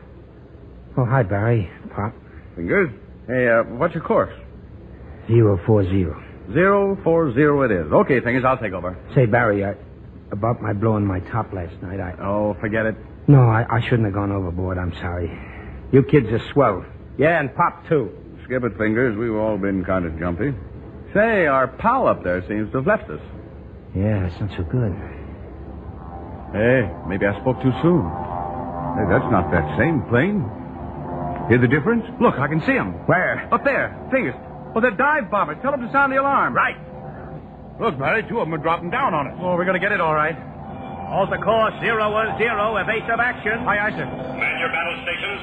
Oh, 0.96 1.04
hi, 1.04 1.22
Barry. 1.22 1.70
Pop. 1.94 2.14
Fingers. 2.56 2.90
Hey, 3.26 3.46
uh, 3.48 3.62
what's 3.76 3.94
your 3.94 4.02
course? 4.02 4.32
Zero 5.26 5.60
four 5.66 5.84
zero. 5.84 6.22
Zero 6.54 6.98
four 7.04 7.32
zero 7.34 7.62
it 7.62 7.70
is. 7.70 7.92
Okay, 7.92 8.20
Fingers, 8.20 8.44
I'll 8.46 8.56
take 8.56 8.72
over. 8.72 8.96
Say, 9.14 9.26
Barry, 9.26 9.64
I, 9.64 9.74
about 10.32 10.62
my 10.62 10.72
blowing 10.72 11.04
my 11.04 11.20
top 11.20 11.52
last 11.52 11.80
night, 11.82 12.00
I... 12.00 12.14
Oh, 12.22 12.56
forget 12.60 12.86
it. 12.86 12.96
No, 13.28 13.42
I, 13.42 13.66
I 13.68 13.80
shouldn't 13.82 14.04
have 14.04 14.14
gone 14.14 14.32
overboard. 14.32 14.78
I'm 14.78 14.94
sorry. 14.94 15.30
You 15.92 16.02
kids 16.02 16.28
are 16.28 16.40
swell. 16.52 16.84
Yeah, 17.18 17.40
and 17.40 17.54
Pop, 17.54 17.86
too. 17.88 18.10
Skip 18.44 18.64
it, 18.64 18.78
Fingers. 18.78 19.18
We've 19.18 19.34
all 19.34 19.58
been 19.58 19.84
kind 19.84 20.06
of 20.06 20.18
jumpy. 20.18 20.54
Say, 21.12 21.46
our 21.46 21.68
pal 21.68 22.06
up 22.08 22.24
there 22.24 22.40
seems 22.48 22.70
to 22.72 22.78
have 22.78 22.86
left 22.86 23.10
us. 23.10 23.20
Yeah, 23.94 24.20
that's 24.26 24.40
not 24.40 24.50
so 24.56 24.62
good. 24.64 24.92
Hey, 26.52 26.90
maybe 27.06 27.26
I 27.26 27.38
spoke 27.40 27.60
too 27.62 27.72
soon. 27.82 28.27
Hey, 28.98 29.06
that's 29.06 29.30
not 29.30 29.50
that 29.54 29.62
same 29.78 30.02
plane. 30.10 30.42
Hear 31.48 31.58
the 31.62 31.68
difference? 31.70 32.04
Look, 32.20 32.34
I 32.36 32.48
can 32.48 32.60
see 32.66 32.74
them. 32.74 32.92
Where? 33.06 33.46
Up 33.54 33.64
there. 33.64 33.94
Fingers. 34.10 34.34
Oh, 34.74 34.80
they're 34.82 34.90
dive 34.90 35.30
bombers. 35.30 35.56
Tell 35.62 35.70
them 35.70 35.80
to 35.86 35.90
sound 35.92 36.12
the 36.12 36.18
alarm. 36.20 36.52
Right. 36.52 36.76
Look, 37.80 37.96
Barry, 37.98 38.26
two 38.28 38.40
of 38.42 38.46
them 38.50 38.54
are 38.54 38.62
dropping 38.62 38.90
down 38.90 39.14
on 39.14 39.28
us. 39.28 39.34
Oh, 39.40 39.54
we're 39.54 39.64
going 39.64 39.78
to 39.78 39.84
get 39.84 39.92
it 39.92 40.00
all 40.00 40.14
right. 40.14 40.34
Alter 41.08 41.38
course, 41.38 41.72
zero 41.80 42.10
one 42.12 42.36
zero, 42.36 42.76
evasive 42.76 43.16
action. 43.22 43.64
Aye, 43.64 43.80
aye, 43.80 43.90
sir. 43.96 44.04
Man 44.04 44.58
your 44.60 44.68
battle 44.68 44.98
stations. 45.06 45.40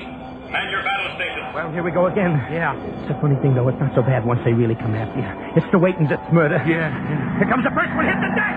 Man 0.54 0.70
your 0.70 0.84
battle 0.84 1.10
stations. 1.18 1.48
Well, 1.56 1.72
here 1.72 1.82
we 1.82 1.90
go 1.90 2.06
again. 2.06 2.38
Yeah. 2.54 2.76
It's 3.02 3.10
a 3.10 3.18
funny 3.20 3.40
thing, 3.42 3.56
though. 3.56 3.68
It's 3.70 3.80
not 3.80 3.96
so 3.96 4.04
bad 4.04 4.28
once 4.28 4.42
they 4.46 4.54
really 4.54 4.76
come 4.76 4.94
after 4.94 5.18
you. 5.18 5.32
It's 5.58 5.66
the 5.72 5.80
waiting 5.80 6.06
that's 6.06 6.22
murder. 6.32 6.62
Yeah. 6.68 6.92
Here 7.40 7.50
comes 7.50 7.64
the 7.64 7.74
first 7.74 7.90
one. 7.98 8.06
Hit 8.06 8.20
the 8.20 8.30
deck. 8.38 8.54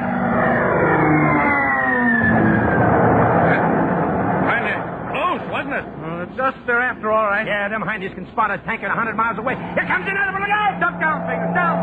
Kinda 4.52 4.76
close, 5.14 5.42
wasn't 5.48 5.74
it? 5.80 5.86
Uh, 5.86 6.17
it's 6.30 6.40
us 6.40 6.54
they're 6.66 6.80
after, 6.80 7.10
all 7.10 7.26
right. 7.26 7.46
Yeah, 7.46 7.68
them 7.68 7.82
hindies 7.82 8.14
can 8.14 8.26
spot 8.32 8.50
a 8.50 8.58
tanker 8.64 8.86
a 8.86 8.94
hundred 8.94 9.16
miles 9.16 9.38
away. 9.38 9.54
Here 9.54 9.86
comes 9.86 10.06
another 10.06 10.32
one. 10.32 10.42
Look 10.42 10.50
out! 10.50 10.80
Duck 10.80 11.00
down, 11.00 11.26
Fingers, 11.26 11.54
down. 11.54 11.76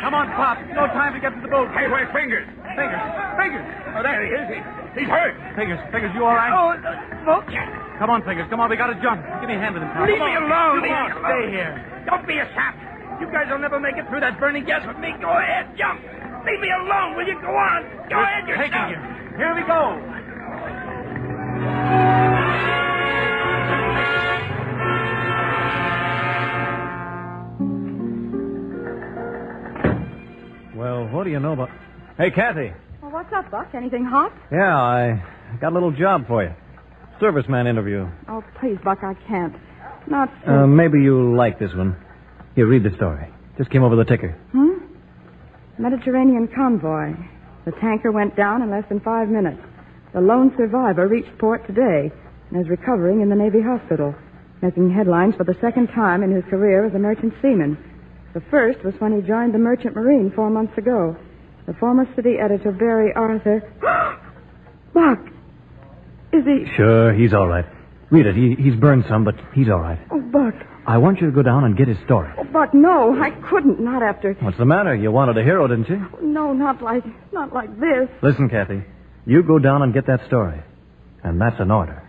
Come 0.00 0.14
on, 0.16 0.26
Pop. 0.34 0.58
No 0.72 0.88
time 0.96 1.12
to 1.14 1.20
get 1.20 1.30
to 1.36 1.40
the 1.44 1.48
boat. 1.52 1.68
Hey, 1.76 1.86
where's 1.86 2.08
Fingers? 2.10 2.48
Fingers. 2.74 3.04
Fingers. 3.36 3.66
Oh, 3.94 4.02
there 4.02 4.24
he 4.24 4.30
is. 4.32 4.46
He, 4.48 4.58
he's 5.04 5.10
hurt. 5.10 5.36
Fingers. 5.54 5.78
Fingers, 5.92 6.10
you 6.16 6.24
all 6.24 6.34
right? 6.34 6.50
Oh, 6.50 6.72
uh, 6.74 7.36
look. 7.36 7.46
Come 8.00 8.10
on, 8.10 8.24
Fingers. 8.24 8.48
Come 8.48 8.58
on, 8.60 8.70
we 8.70 8.76
gotta 8.80 8.96
jump. 9.04 9.20
Give 9.44 9.48
me 9.52 9.54
a 9.54 9.60
hand 9.60 9.76
with 9.76 9.84
him, 9.84 9.92
Pop. 9.92 10.08
Leave 10.08 10.16
me 10.18 10.34
on. 10.34 10.48
alone. 10.48 10.80
Come 10.82 10.96
on, 10.96 11.10
stay 11.20 11.44
here. 11.52 11.72
Don't 12.08 12.26
be 12.26 12.40
a 12.40 12.48
sap. 12.56 12.74
You 13.20 13.28
guys 13.28 13.46
will 13.52 13.60
never 13.60 13.78
make 13.78 14.00
it 14.00 14.08
through 14.08 14.24
that 14.24 14.40
burning 14.40 14.64
gas 14.64 14.82
with 14.88 14.96
me. 14.96 15.12
Go 15.20 15.28
ahead, 15.28 15.76
jump. 15.76 16.00
Leave 16.46 16.60
me 16.60 16.68
alone, 16.72 17.16
will 17.16 17.26
you? 17.26 17.38
Go 17.40 17.48
on. 17.52 17.82
Go 18.08 18.16
ahead 18.20 18.48
yourself. 18.48 18.70
Taking 18.70 18.88
you. 18.90 19.36
Here 19.36 19.54
we 19.54 19.62
go. 19.66 19.98
Well, 30.74 31.08
what 31.08 31.24
do 31.24 31.30
you 31.30 31.40
know 31.40 31.52
about. 31.52 31.68
Hey, 32.16 32.30
Kathy. 32.30 32.72
Well, 33.02 33.10
what's 33.10 33.32
up, 33.32 33.50
Buck? 33.50 33.68
Anything 33.74 34.04
hot? 34.04 34.32
Yeah, 34.52 34.76
I 34.76 35.22
got 35.60 35.72
a 35.72 35.74
little 35.74 35.90
job 35.92 36.26
for 36.26 36.42
you. 36.44 36.50
Serviceman 37.20 37.68
interview. 37.68 38.08
Oh, 38.28 38.42
please, 38.60 38.78
Buck, 38.84 38.98
I 39.02 39.14
can't. 39.28 39.54
Not. 40.08 40.30
Uh, 40.46 40.66
maybe 40.66 41.00
you'll 41.00 41.36
like 41.36 41.58
this 41.58 41.74
one. 41.74 41.96
Here, 42.54 42.66
read 42.66 42.82
the 42.84 42.94
story. 42.96 43.28
Just 43.58 43.70
came 43.70 43.82
over 43.82 43.96
the 43.96 44.04
ticker. 44.04 44.36
Hmm? 44.52 44.69
Mediterranean 45.80 46.46
convoy. 46.54 47.16
The 47.64 47.72
tanker 47.80 48.12
went 48.12 48.36
down 48.36 48.60
in 48.60 48.70
less 48.70 48.84
than 48.90 49.00
five 49.00 49.28
minutes. 49.28 49.60
The 50.12 50.20
lone 50.20 50.52
survivor 50.58 51.08
reached 51.08 51.38
port 51.38 51.66
today 51.66 52.12
and 52.50 52.60
is 52.60 52.68
recovering 52.68 53.22
in 53.22 53.30
the 53.30 53.36
Navy 53.36 53.62
hospital, 53.62 54.14
making 54.60 54.92
headlines 54.92 55.34
for 55.36 55.44
the 55.44 55.56
second 55.60 55.88
time 55.88 56.22
in 56.22 56.34
his 56.34 56.44
career 56.50 56.84
as 56.84 56.94
a 56.94 56.98
merchant 56.98 57.32
seaman. 57.40 57.78
The 58.34 58.42
first 58.50 58.84
was 58.84 58.94
when 58.98 59.18
he 59.18 59.26
joined 59.26 59.54
the 59.54 59.58
Merchant 59.58 59.96
Marine 59.96 60.30
four 60.36 60.50
months 60.50 60.76
ago. 60.76 61.16
The 61.66 61.74
former 61.74 62.06
city 62.14 62.36
editor, 62.38 62.72
Barry 62.72 63.12
Arthur. 63.14 63.62
Buck! 64.94 65.18
Is 66.32 66.44
he. 66.44 66.66
Sure, 66.76 67.14
he's 67.14 67.32
all 67.32 67.48
right. 67.48 67.64
Read 68.10 68.26
it. 68.26 68.34
He, 68.34 68.56
he's 68.60 68.74
burned 68.74 69.04
some, 69.08 69.24
but 69.24 69.34
he's 69.54 69.68
all 69.68 69.78
right. 69.78 69.98
Oh, 70.10 70.20
Buck. 70.20 70.54
I 70.86 70.98
want 70.98 71.20
you 71.20 71.26
to 71.26 71.32
go 71.32 71.42
down 71.42 71.64
and 71.64 71.76
get 71.76 71.86
his 71.86 71.98
story. 72.04 72.32
Oh, 72.38 72.44
Buck, 72.44 72.74
no, 72.74 73.16
I 73.22 73.30
couldn't. 73.48 73.80
Not 73.80 74.02
after. 74.02 74.34
What's 74.40 74.58
the 74.58 74.64
matter? 74.64 74.94
You 74.94 75.12
wanted 75.12 75.38
a 75.38 75.42
hero, 75.44 75.68
didn't 75.68 75.88
you? 75.88 76.04
No, 76.22 76.52
not 76.52 76.82
like. 76.82 77.04
Not 77.32 77.52
like 77.52 77.70
this. 77.78 78.08
Listen, 78.22 78.48
Kathy. 78.48 78.82
You 79.26 79.42
go 79.42 79.58
down 79.58 79.82
and 79.82 79.94
get 79.94 80.06
that 80.06 80.26
story. 80.26 80.60
And 81.22 81.40
that's 81.40 81.60
an 81.60 81.70
order. 81.70 82.02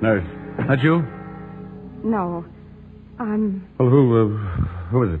Nurse. 0.00 0.24
That 0.68 0.82
you? 0.82 1.02
No. 2.04 2.44
I'm. 3.18 3.66
Well, 3.78 3.88
who, 3.88 4.16
uh, 4.16 4.38
who 4.90 5.02
is 5.04 5.20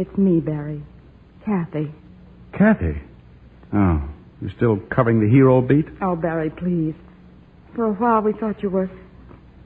It's 0.00 0.18
me, 0.18 0.40
Barry. 0.40 0.82
Kathy. 1.44 1.92
Kathy. 2.56 3.00
Oh, 3.72 4.02
you're 4.40 4.50
still 4.56 4.78
covering 4.94 5.20
the 5.20 5.28
hero 5.28 5.60
beat? 5.60 5.86
Oh, 6.00 6.16
Barry, 6.16 6.50
please. 6.50 6.94
For 7.74 7.86
a 7.86 7.92
while 7.92 8.22
we 8.22 8.32
thought 8.32 8.62
you 8.62 8.70
were. 8.70 8.90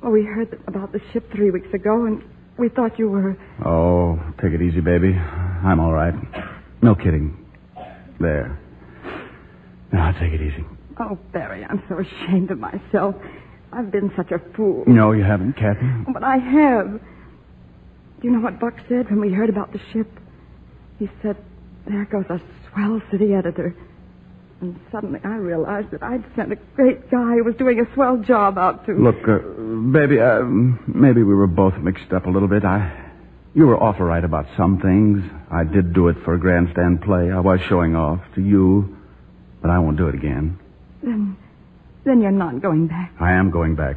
Well, 0.02 0.12
we 0.12 0.24
heard 0.24 0.60
about 0.66 0.92
the 0.92 1.00
ship 1.12 1.30
three 1.32 1.50
weeks 1.50 1.72
ago, 1.72 2.06
and 2.06 2.22
we 2.58 2.68
thought 2.68 2.98
you 2.98 3.08
were. 3.08 3.36
Oh, 3.64 4.18
take 4.40 4.52
it 4.52 4.62
easy, 4.62 4.80
baby. 4.80 5.12
I'm 5.14 5.80
all 5.80 5.92
right. 5.92 6.14
No 6.82 6.94
kidding. 6.94 7.36
There. 8.18 8.58
Now, 9.92 10.12
take 10.12 10.32
it 10.32 10.40
easy. 10.40 10.64
Oh, 10.98 11.18
Barry, 11.32 11.64
I'm 11.64 11.82
so 11.88 11.98
ashamed 11.98 12.50
of 12.50 12.58
myself. 12.58 13.14
I've 13.72 13.90
been 13.90 14.10
such 14.16 14.30
a 14.32 14.38
fool. 14.56 14.84
No, 14.86 15.12
you 15.12 15.22
haven't, 15.22 15.54
Kathy. 15.54 15.86
But 16.12 16.22
I 16.24 16.36
have. 16.36 17.00
Do 18.22 18.28
you 18.28 18.34
know 18.34 18.40
what 18.40 18.60
Buck 18.60 18.74
said 18.88 19.10
when 19.10 19.20
we 19.20 19.32
heard 19.32 19.50
about 19.50 19.72
the 19.72 19.80
ship? 19.92 20.06
He 21.00 21.10
said, 21.22 21.36
There 21.88 22.04
goes 22.04 22.24
a 22.28 22.40
swell 22.70 23.02
city 23.10 23.34
editor. 23.34 23.74
And 24.60 24.78
suddenly 24.92 25.18
I 25.24 25.34
realized 25.34 25.90
that 25.90 26.04
I'd 26.04 26.24
sent 26.36 26.52
a 26.52 26.56
great 26.76 27.10
guy 27.10 27.34
who 27.34 27.42
was 27.42 27.56
doing 27.56 27.80
a 27.80 27.94
swell 27.94 28.18
job 28.18 28.58
out 28.58 28.86
to. 28.86 28.92
Look, 28.92 29.16
uh, 29.26 29.38
baby, 29.90 30.20
uh, 30.20 30.44
maybe 30.44 31.24
we 31.24 31.34
were 31.34 31.48
both 31.48 31.74
mixed 31.78 32.12
up 32.12 32.26
a 32.26 32.30
little 32.30 32.46
bit. 32.46 32.64
I, 32.64 33.10
you 33.54 33.66
were 33.66 33.76
awful 33.76 34.06
right 34.06 34.22
about 34.22 34.46
some 34.56 34.78
things. 34.78 35.28
I 35.50 35.64
did 35.64 35.92
do 35.92 36.06
it 36.06 36.16
for 36.24 36.34
a 36.34 36.38
grandstand 36.38 37.02
play. 37.02 37.32
I 37.32 37.40
was 37.40 37.58
showing 37.68 37.96
off 37.96 38.20
to 38.36 38.40
you, 38.40 38.96
but 39.60 39.72
I 39.72 39.80
won't 39.80 39.96
do 39.96 40.06
it 40.06 40.14
again. 40.14 40.60
Then, 41.02 41.36
then 42.04 42.22
you're 42.22 42.30
not 42.30 42.62
going 42.62 42.86
back. 42.86 43.14
I 43.18 43.32
am 43.32 43.50
going 43.50 43.74
back, 43.74 43.96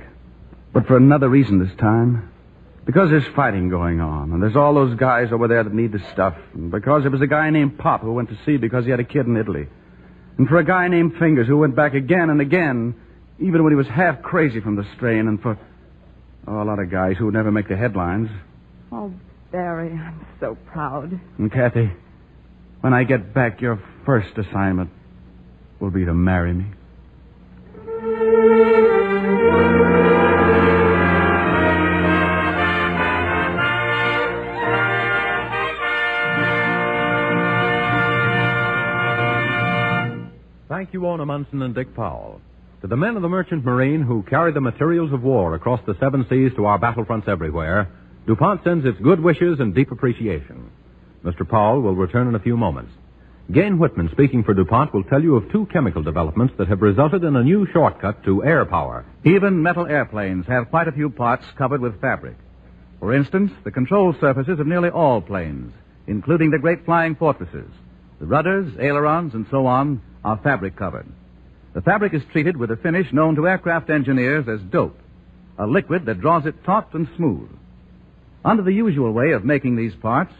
but 0.73 0.87
for 0.87 0.97
another 0.97 1.29
reason 1.29 1.59
this 1.59 1.77
time. 1.77 2.31
Because 2.85 3.09
there's 3.09 3.25
fighting 3.35 3.69
going 3.69 3.99
on, 3.99 4.31
and 4.31 4.41
there's 4.41 4.55
all 4.55 4.75
those 4.75 4.95
guys 4.95 5.31
over 5.31 5.47
there 5.47 5.63
that 5.63 5.73
need 5.73 5.91
the 5.91 6.03
stuff. 6.13 6.35
And 6.53 6.69
because 6.69 7.01
there 7.01 7.11
was 7.11 7.21
a 7.21 7.27
guy 7.27 7.49
named 7.49 7.79
Pop 7.79 8.01
who 8.01 8.13
went 8.13 8.29
to 8.29 8.37
sea 8.45 8.57
because 8.57 8.85
he 8.85 8.91
had 8.91 8.99
a 8.99 9.03
kid 9.03 9.25
in 9.25 9.35
Italy. 9.35 9.67
And 10.37 10.47
for 10.47 10.57
a 10.57 10.63
guy 10.63 10.87
named 10.87 11.13
Fingers 11.17 11.47
who 11.47 11.57
went 11.57 11.75
back 11.75 11.95
again 11.95 12.29
and 12.29 12.41
again, 12.41 12.93
even 13.39 13.63
when 13.63 13.71
he 13.71 13.75
was 13.77 13.87
half 13.87 14.21
crazy 14.21 14.59
from 14.59 14.75
the 14.75 14.85
strain, 14.95 15.27
and 15.27 15.41
for 15.41 15.57
oh, 16.47 16.61
a 16.61 16.63
lot 16.63 16.79
of 16.79 16.91
guys 16.91 17.15
who 17.17 17.25
would 17.25 17.33
never 17.33 17.51
make 17.51 17.67
the 17.67 17.75
headlines. 17.75 18.29
Oh, 18.91 19.11
Barry, 19.51 19.91
I'm 19.91 20.25
so 20.39 20.55
proud. 20.67 21.19
And 21.37 21.51
Kathy, 21.51 21.91
when 22.81 22.93
I 22.93 23.03
get 23.03 23.33
back, 23.33 23.61
your 23.61 23.81
first 24.05 24.37
assignment 24.37 24.91
will 25.79 25.91
be 25.91 26.05
to 26.05 26.13
marry 26.13 26.53
me. 26.53 26.65
You, 40.95 41.05
Ona 41.07 41.25
Munson 41.25 41.61
and 41.61 41.75
Dick 41.75 41.93
Powell. 41.93 42.39
To 42.79 42.87
the 42.87 42.95
men 42.95 43.17
of 43.17 43.21
the 43.21 43.27
Merchant 43.27 43.65
Marine 43.65 44.01
who 44.01 44.23
carry 44.23 44.53
the 44.53 44.61
materials 44.61 45.11
of 45.11 45.23
war 45.23 45.53
across 45.53 45.81
the 45.85 45.97
seven 45.99 46.25
seas 46.29 46.53
to 46.55 46.63
our 46.67 46.79
battlefronts 46.79 47.27
everywhere, 47.27 47.89
DuPont 48.25 48.63
sends 48.63 48.85
its 48.85 48.97
good 49.01 49.19
wishes 49.19 49.59
and 49.59 49.75
deep 49.75 49.91
appreciation. 49.91 50.71
Mr. 51.25 51.45
Powell 51.45 51.81
will 51.81 51.97
return 51.97 52.29
in 52.29 52.35
a 52.35 52.39
few 52.39 52.55
moments. 52.55 52.93
Gayne 53.51 53.77
Whitman, 53.77 54.07
speaking 54.13 54.45
for 54.45 54.53
DuPont, 54.53 54.93
will 54.93 55.03
tell 55.03 55.21
you 55.21 55.35
of 55.35 55.51
two 55.51 55.65
chemical 55.65 56.01
developments 56.01 56.53
that 56.57 56.69
have 56.69 56.81
resulted 56.81 57.25
in 57.25 57.35
a 57.35 57.43
new 57.43 57.67
shortcut 57.73 58.23
to 58.23 58.45
air 58.45 58.63
power. 58.63 59.03
Even 59.25 59.61
metal 59.61 59.87
airplanes 59.87 60.45
have 60.47 60.69
quite 60.69 60.87
a 60.87 60.93
few 60.93 61.09
parts 61.09 61.45
covered 61.57 61.81
with 61.81 61.99
fabric. 61.99 62.37
For 63.01 63.13
instance, 63.13 63.51
the 63.65 63.71
control 63.71 64.15
surfaces 64.21 64.61
of 64.61 64.65
nearly 64.65 64.91
all 64.91 65.19
planes, 65.19 65.73
including 66.07 66.51
the 66.51 66.59
great 66.59 66.85
flying 66.85 67.15
fortresses, 67.15 67.69
the 68.17 68.25
rudders, 68.25 68.71
ailerons, 68.79 69.33
and 69.33 69.45
so 69.51 69.65
on, 69.65 70.01
are 70.25 70.39
fabric 70.43 70.75
covered. 70.75 71.05
The 71.75 71.81
fabric 71.81 72.13
is 72.13 72.23
treated 72.31 72.57
with 72.57 72.71
a 72.71 72.77
finish 72.77 73.05
known 73.13 73.35
to 73.35 73.47
aircraft 73.47 73.91
engineers 73.91 74.47
as 74.49 74.59
dope, 74.71 74.97
a 75.59 75.67
liquid 75.67 76.05
that 76.07 76.19
draws 76.19 76.47
it 76.47 76.63
taut 76.65 76.93
and 76.93 77.07
smooth. 77.15 77.49
Under 78.43 78.63
the 78.63 78.73
usual 78.73 79.11
way 79.11 79.31
of 79.31 79.45
making 79.45 79.75
these 79.75 79.93
parts, 80.01 80.33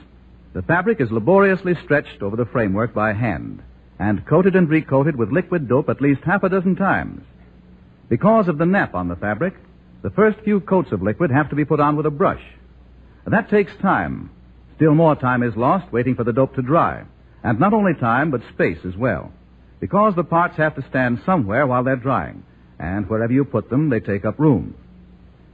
the 0.54 0.63
fabric 0.63 1.00
is 1.00 1.12
laboriously 1.12 1.74
stretched 1.84 2.24
over 2.24 2.36
the 2.36 2.45
framework 2.45 2.93
by 2.93 3.13
hand 3.13 3.62
and 4.00 4.26
coated 4.26 4.56
and 4.56 4.67
recoated 4.69 5.15
with 5.15 5.32
liquid 5.32 5.69
dope 5.69 5.89
at 5.89 6.02
least 6.02 6.21
half 6.26 6.43
a 6.43 6.50
dozen 6.50 6.76
times. 6.76 7.21
Because 8.10 8.48
of 8.48 8.58
the 8.58 8.65
nap 8.65 8.95
on 8.95 9.08
the 9.08 9.15
fabric, 9.15 9.54
the 10.02 10.10
first 10.10 10.39
few 10.43 10.62
coats 10.62 10.91
of 10.91 11.02
liquid 11.02 11.30
have 11.32 11.50
to 11.50 11.56
be 11.56 11.65
put 11.65 11.80
on 11.80 11.95
with 11.95 12.06
a 12.06 12.12
brush. 12.12 12.43
That 13.28 13.50
takes 13.50 13.71
time. 13.82 14.32
Still 14.78 14.95
more 14.95 15.15
time 15.15 15.43
is 15.43 15.56
lost 15.56 15.91
waiting 15.93 16.15
for 16.15 16.24
the 16.24 16.34
dope 16.34 16.56
to 16.56 16.62
dry. 16.62 17.04
And 17.43 17.60
not 17.60 17.74
only 17.74 17.93
time, 17.93 18.32
but 18.32 18.41
space 18.54 18.80
as 18.86 18.95
well. 18.95 19.32
Because 19.86 20.15
the 20.15 20.24
parts 20.24 20.58
have 20.58 20.74
to 20.78 20.89
stand 20.89 21.21
somewhere 21.28 21.67
while 21.67 21.84
they're 21.84 21.95
drying. 21.95 22.43
And 22.80 23.08
wherever 23.08 23.32
you 23.32 23.45
put 23.45 23.69
them, 23.69 23.91
they 23.91 24.00
take 24.00 24.26
up 24.26 24.39
room. 24.39 24.74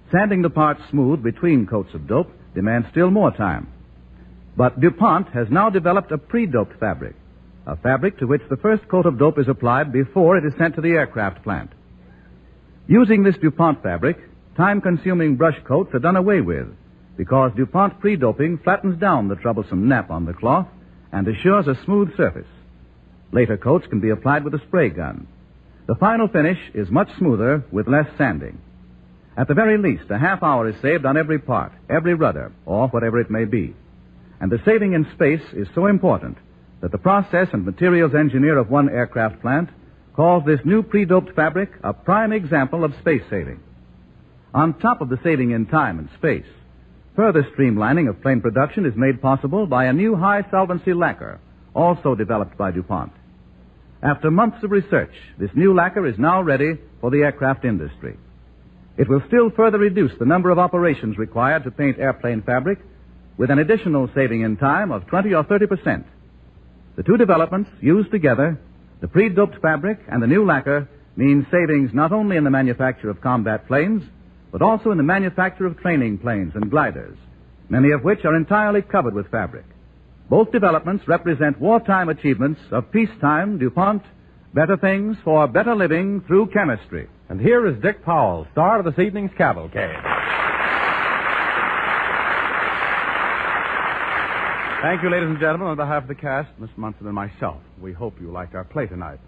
Sanding 0.10 0.42
the 0.42 0.50
parts 0.50 0.80
smooth 0.90 1.22
between 1.22 1.68
coats 1.68 1.94
of 1.94 2.08
dope 2.08 2.32
demands 2.56 2.88
still 2.92 3.12
more 3.12 3.32
time. 3.32 3.68
But 4.56 4.80
DuPont 4.80 5.28
has 5.34 5.48
now 5.50 5.70
developed 5.70 6.14
a 6.14 6.18
pre-doped 6.18 6.80
fabric, 6.80 7.18
a 7.68 7.76
fabric 7.76 8.20
to 8.20 8.26
which 8.26 8.42
the 8.50 8.56
first 8.56 8.88
coat 8.88 9.06
of 9.06 9.20
dope 9.20 9.38
is 9.38 9.50
applied 9.50 9.92
before 9.92 10.38
it 10.38 10.46
is 10.46 10.54
sent 10.58 10.76
to 10.76 10.82
the 10.82 10.92
aircraft 10.92 11.44
plant. 11.44 11.72
Using 12.88 13.24
this 13.24 13.36
DuPont 13.42 13.84
fabric, 13.84 14.18
time-consuming 14.56 15.36
brush 15.36 15.60
coats 15.68 15.94
are 15.94 16.00
done 16.00 16.16
away 16.16 16.40
with 16.40 16.68
because 17.18 17.52
DuPont 17.58 18.00
pre-doping 18.00 18.60
flattens 18.64 18.98
down 18.98 19.28
the 19.28 19.36
troublesome 19.36 19.90
nap 19.90 20.10
on 20.10 20.24
the 20.24 20.34
cloth 20.34 20.68
and 21.12 21.28
assures 21.28 21.68
a 21.68 21.76
smooth 21.84 22.16
surface. 22.16 22.48
Later 23.32 23.58
coats 23.58 23.88
can 23.88 24.00
be 24.00 24.10
applied 24.10 24.44
with 24.44 24.54
a 24.54 24.62
spray 24.68 24.90
gun. 24.90 25.28
The 25.88 25.96
final 25.96 26.28
finish 26.28 26.60
is 26.74 26.90
much 26.90 27.10
smoother 27.18 27.64
with 27.72 27.88
less 27.88 28.08
sanding. 28.18 28.60
At 29.38 29.48
the 29.48 29.54
very 29.54 29.78
least, 29.78 30.12
a 30.12 30.18
half 30.18 30.44
hour 30.44 30.68
is 30.68 30.76
saved 30.82 31.06
on 31.06 31.18
every 31.18 31.40
part, 31.40 31.72
every 31.90 32.14
rudder, 32.14 32.52
or 32.66 32.90
whatever 32.90 33.20
it 33.20 33.32
may 33.32 33.46
be. 33.46 33.74
And 34.42 34.52
the 34.52 34.62
saving 34.66 34.94
in 34.94 35.08
space 35.14 35.42
is 35.54 35.68
so 35.74 35.86
important 35.86 36.38
that 36.82 36.92
the 36.92 36.98
process 36.98 37.48
and 37.54 37.66
materials 37.66 38.14
engineer 38.14 38.58
of 38.58 38.70
one 38.70 38.90
aircraft 38.90 39.42
plant 39.42 39.70
calls 40.16 40.44
this 40.46 40.60
new 40.66 40.84
pre-doped 40.84 41.34
fabric 41.36 41.72
a 41.84 41.94
prime 41.94 42.34
example 42.34 42.84
of 42.84 42.94
space 43.00 43.24
saving. 43.30 43.62
On 44.54 44.78
top 44.80 45.00
of 45.00 45.08
the 45.08 45.20
saving 45.24 45.52
in 45.52 45.68
time 45.68 46.00
and 46.00 46.10
space, 46.18 46.46
further 47.16 47.48
streamlining 47.56 48.10
of 48.10 48.22
plane 48.22 48.42
production 48.42 48.86
is 48.86 48.94
made 48.98 49.22
possible 49.22 49.66
by 49.66 49.86
a 49.86 49.94
new 49.94 50.16
high 50.16 50.44
solvency 50.52 50.94
lacquer, 50.94 51.40
also 51.74 52.16
developed 52.16 52.58
by 52.58 52.72
DuPont. 52.72 53.14
After 54.04 54.32
months 54.32 54.64
of 54.64 54.72
research, 54.72 55.14
this 55.38 55.52
new 55.54 55.76
lacquer 55.76 56.08
is 56.08 56.18
now 56.18 56.42
ready 56.42 56.74
for 57.00 57.12
the 57.12 57.20
aircraft 57.20 57.66
industry. 57.66 58.18
It 58.98 59.08
will 59.08 59.22
still 59.28 59.52
further 59.52 59.78
reduce 59.78 60.12
the 60.18 60.26
number 60.26 60.50
of 60.50 60.58
operations 60.58 61.18
required 61.18 61.64
to 61.64 61.72
paint 61.72 62.00
airplane 62.00 62.42
fabric 62.42 62.80
with 63.38 63.52
an 63.52 63.60
additional 63.60 64.10
saving 64.16 64.42
in 64.42 64.58
time 64.58 64.92
of 64.92 65.06
20 65.08 65.34
or 65.34 65.44
30 65.44 65.68
percent. 65.68 66.06
The 66.96 67.04
two 67.04 67.18
developments, 67.18 67.70
used 67.80 68.12
together, 68.12 68.60
the 69.02 69.08
pre-doped 69.08 69.62
fabric 69.62 70.00
and 70.08 70.22
the 70.22 70.28
new 70.28 70.46
lacquer, 70.46 70.90
mean 71.16 71.46
savings 71.52 71.92
not 71.94 72.12
only 72.12 72.38
in 72.38 72.44
the 72.44 72.50
manufacture 72.50 73.10
of 73.10 73.22
combat 73.22 73.68
planes, 73.68 74.04
but 74.52 74.62
also 74.62 74.92
in 74.92 74.98
the 74.98 75.04
manufacture 75.04 75.66
of 75.66 75.80
training 75.80 76.18
planes 76.18 76.54
and 76.56 76.70
gliders, 76.70 77.18
many 77.70 77.92
of 77.92 78.04
which 78.04 78.26
are 78.26 78.36
entirely 78.36 78.82
covered 78.82 79.14
with 79.14 79.30
fabric. 79.32 79.66
Both 80.30 80.52
developments 80.52 81.08
represent 81.08 81.60
wartime 81.60 82.10
achievements 82.10 82.62
of 82.72 82.92
peacetime 82.92 83.58
DuPont, 83.58 84.04
better 84.54 84.78
things 84.78 85.18
for 85.24 85.48
better 85.48 85.76
living 85.76 86.22
through 86.28 86.48
chemistry. 86.48 87.08
And 87.30 87.40
here 87.40 87.66
is 87.68 87.82
Dick 87.82 88.04
Powell, 88.04 88.48
star 88.52 88.80
of 88.80 88.86
this 88.86 89.04
evening's 89.04 89.32
cavalcade. 89.38 89.96
Thank 94.82 95.04
you, 95.04 95.12
ladies 95.12 95.30
and 95.30 95.40
gentlemen, 95.40 95.68
on 95.68 95.78
behalf 95.78 96.04
of 96.04 96.08
the 96.08 96.16
cast, 96.16 96.50
Miss 96.60 96.72
Munson 96.76 97.06
and 97.06 97.14
myself. 97.14 97.62
We 97.80 97.94
hope 97.94 98.16
you 98.20 98.32
liked 98.32 98.56
our 98.56 98.64
play 98.64 98.88
tonight. 98.88 99.20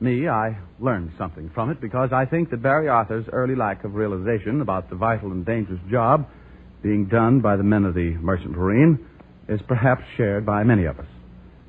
Me, 0.00 0.28
I 0.28 0.58
learned 0.80 1.12
something 1.16 1.50
from 1.54 1.70
it 1.70 1.80
because 1.80 2.10
I 2.12 2.24
think 2.24 2.50
that 2.50 2.62
Barry 2.62 2.88
Arthur's 2.88 3.26
early 3.32 3.54
lack 3.54 3.84
of 3.84 3.94
realization 3.94 4.60
about 4.60 4.90
the 4.90 4.96
vital 4.96 5.30
and 5.30 5.46
dangerous 5.46 5.80
job 5.90 6.28
being 6.82 7.06
done 7.06 7.40
by 7.40 7.56
the 7.56 7.62
men 7.62 7.84
of 7.84 7.94
the 7.94 8.10
Merchant 8.20 8.56
Marine 8.56 9.07
is 9.48 9.60
perhaps 9.66 10.02
shared 10.16 10.44
by 10.44 10.62
many 10.62 10.84
of 10.84 10.98
us. 10.98 11.06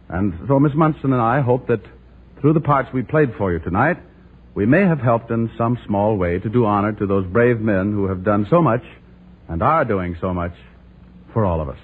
And 0.09 0.33
so 0.47 0.59
Miss 0.59 0.73
Munson 0.75 1.13
and 1.13 1.21
I 1.21 1.41
hope 1.41 1.67
that 1.67 1.81
through 2.41 2.53
the 2.53 2.61
parts 2.61 2.89
we 2.93 3.03
played 3.03 3.29
for 3.37 3.51
you 3.51 3.59
tonight, 3.59 3.97
we 4.55 4.65
may 4.65 4.81
have 4.81 4.99
helped 4.99 5.29
in 5.31 5.51
some 5.57 5.77
small 5.85 6.17
way 6.17 6.39
to 6.39 6.49
do 6.49 6.65
honor 6.65 6.91
to 6.93 7.05
those 7.05 7.25
brave 7.27 7.59
men 7.59 7.91
who 7.93 8.07
have 8.07 8.23
done 8.23 8.47
so 8.49 8.61
much 8.61 8.83
and 9.47 9.61
are 9.61 9.85
doing 9.85 10.17
so 10.19 10.33
much 10.33 10.53
for 11.33 11.45
all 11.45 11.61
of 11.61 11.69
us. 11.69 11.77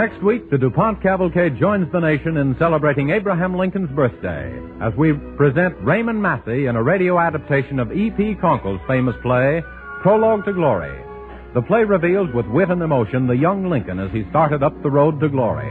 Next 0.00 0.24
week, 0.24 0.48
the 0.48 0.56
DuPont 0.56 1.02
Cavalcade 1.02 1.58
joins 1.60 1.92
the 1.92 2.00
nation 2.00 2.38
in 2.38 2.56
celebrating 2.58 3.10
Abraham 3.10 3.54
Lincoln's 3.54 3.90
birthday 3.90 4.48
as 4.80 4.94
we 4.96 5.12
present 5.36 5.76
Raymond 5.84 6.22
Massey 6.22 6.68
in 6.68 6.76
a 6.76 6.82
radio 6.82 7.18
adaptation 7.18 7.78
of 7.78 7.92
E.P. 7.92 8.36
Conkle's 8.40 8.80
famous 8.88 9.14
play, 9.20 9.62
Prologue 10.00 10.46
to 10.46 10.54
Glory. 10.54 11.04
The 11.52 11.60
play 11.60 11.84
reveals 11.84 12.32
with 12.32 12.46
wit 12.46 12.70
and 12.70 12.80
emotion 12.80 13.26
the 13.26 13.36
young 13.36 13.68
Lincoln 13.68 13.98
as 13.98 14.10
he 14.10 14.24
started 14.30 14.62
up 14.62 14.72
the 14.82 14.90
road 14.90 15.20
to 15.20 15.28
glory. 15.28 15.68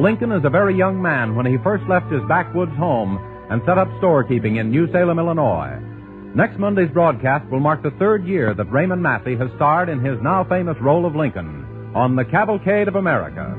Lincoln 0.00 0.30
is 0.30 0.44
a 0.44 0.50
very 0.50 0.78
young 0.78 1.02
man 1.02 1.34
when 1.34 1.44
he 1.44 1.58
first 1.64 1.82
left 1.88 2.12
his 2.12 2.22
backwoods 2.28 2.76
home 2.78 3.18
and 3.50 3.60
set 3.66 3.76
up 3.76 3.88
storekeeping 4.00 4.60
in 4.60 4.70
New 4.70 4.86
Salem, 4.92 5.18
Illinois. 5.18 5.80
Next 6.36 6.60
Monday's 6.60 6.94
broadcast 6.94 7.50
will 7.50 7.58
mark 7.58 7.82
the 7.82 7.90
third 7.98 8.24
year 8.24 8.54
that 8.54 8.70
Raymond 8.70 9.02
Massey 9.02 9.34
has 9.34 9.50
starred 9.56 9.88
in 9.88 9.98
his 9.98 10.22
now 10.22 10.44
famous 10.44 10.76
role 10.80 11.06
of 11.06 11.16
Lincoln 11.16 11.63
on 11.94 12.16
the 12.16 12.24
Cavalcade 12.24 12.88
of 12.88 12.96
America. 12.96 13.54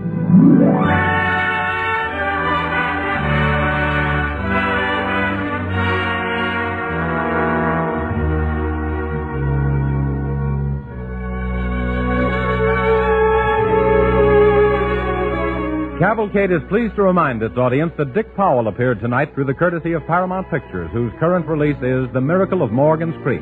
Cavalcade 15.98 16.52
is 16.52 16.62
pleased 16.68 16.96
to 16.98 17.04
remind 17.04 17.42
its 17.42 17.58
audience 17.58 17.94
that 17.98 18.14
Dick 18.14 18.36
Powell 18.36 18.68
appeared 18.68 19.00
tonight 19.00 19.34
through 19.34 19.46
the 19.46 19.54
courtesy 19.54 19.94
of 19.94 20.06
Paramount 20.06 20.50
Pictures, 20.52 20.90
whose 20.92 21.12
current 21.20 21.48
release 21.48 21.78
is 21.78 22.12
The 22.14 22.20
Miracle 22.20 22.62
of 22.62 22.72
Morgan's 22.72 23.16
Creek. 23.24 23.42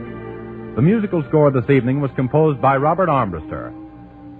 The 0.76 0.82
musical 0.82 1.24
score 1.30 1.50
this 1.50 1.70
evening 1.70 2.00
was 2.00 2.12
composed 2.16 2.62
by 2.62 2.78
Robert 2.78 3.10
Armbruster. 3.10 3.83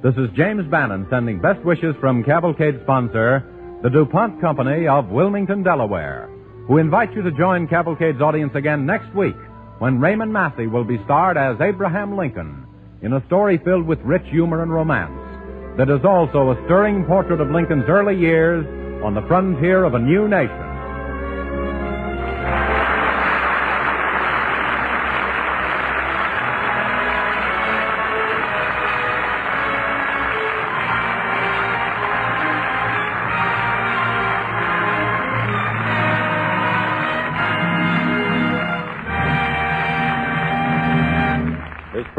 This 0.04 0.16
is 0.16 0.36
James 0.36 0.70
Bannon 0.70 1.08
sending 1.10 1.40
best 1.40 1.64
wishes 1.64 1.96
from 2.02 2.26
Cavalcade 2.26 2.78
sponsor, 2.84 3.80
the 3.84 3.90
DuPont 3.90 4.42
Company 4.42 4.86
of 4.86 5.08
Wilmington, 5.08 5.64
Delaware, 5.64 6.30
who 6.68 6.78
invite 6.78 7.14
you 7.14 7.22
to 7.22 7.32
join 7.32 7.70
Cavalcade's 7.70 8.20
audience 8.20 8.52
again 8.54 8.86
next 8.86 9.16
week 9.16 9.38
when 9.80 10.02
Raymond 10.02 10.34
Massey 10.34 10.68
will 10.68 10.84
be 10.84 11.00
starred 11.06 11.38
as 11.38 11.56
Abraham 11.62 12.18
Lincoln 12.18 12.68
in 13.02 13.14
a 13.14 13.26
story 13.28 13.62
filled 13.64 13.88
with 13.88 14.00
rich 14.00 14.26
humor 14.30 14.62
and 14.62 14.74
romance 14.74 15.78
that 15.78 15.90
is 15.90 16.04
also 16.04 16.52
a 16.52 16.62
stirring 16.66 17.06
portrait 17.06 17.40
of 17.40 17.50
Lincoln's 17.50 17.86
early 17.88 18.20
years 18.20 18.66
on 19.06 19.14
the 19.14 19.26
frontier 19.30 19.86
of 19.86 19.94
a 19.94 20.00
new 20.00 20.28
nation. 20.28 20.63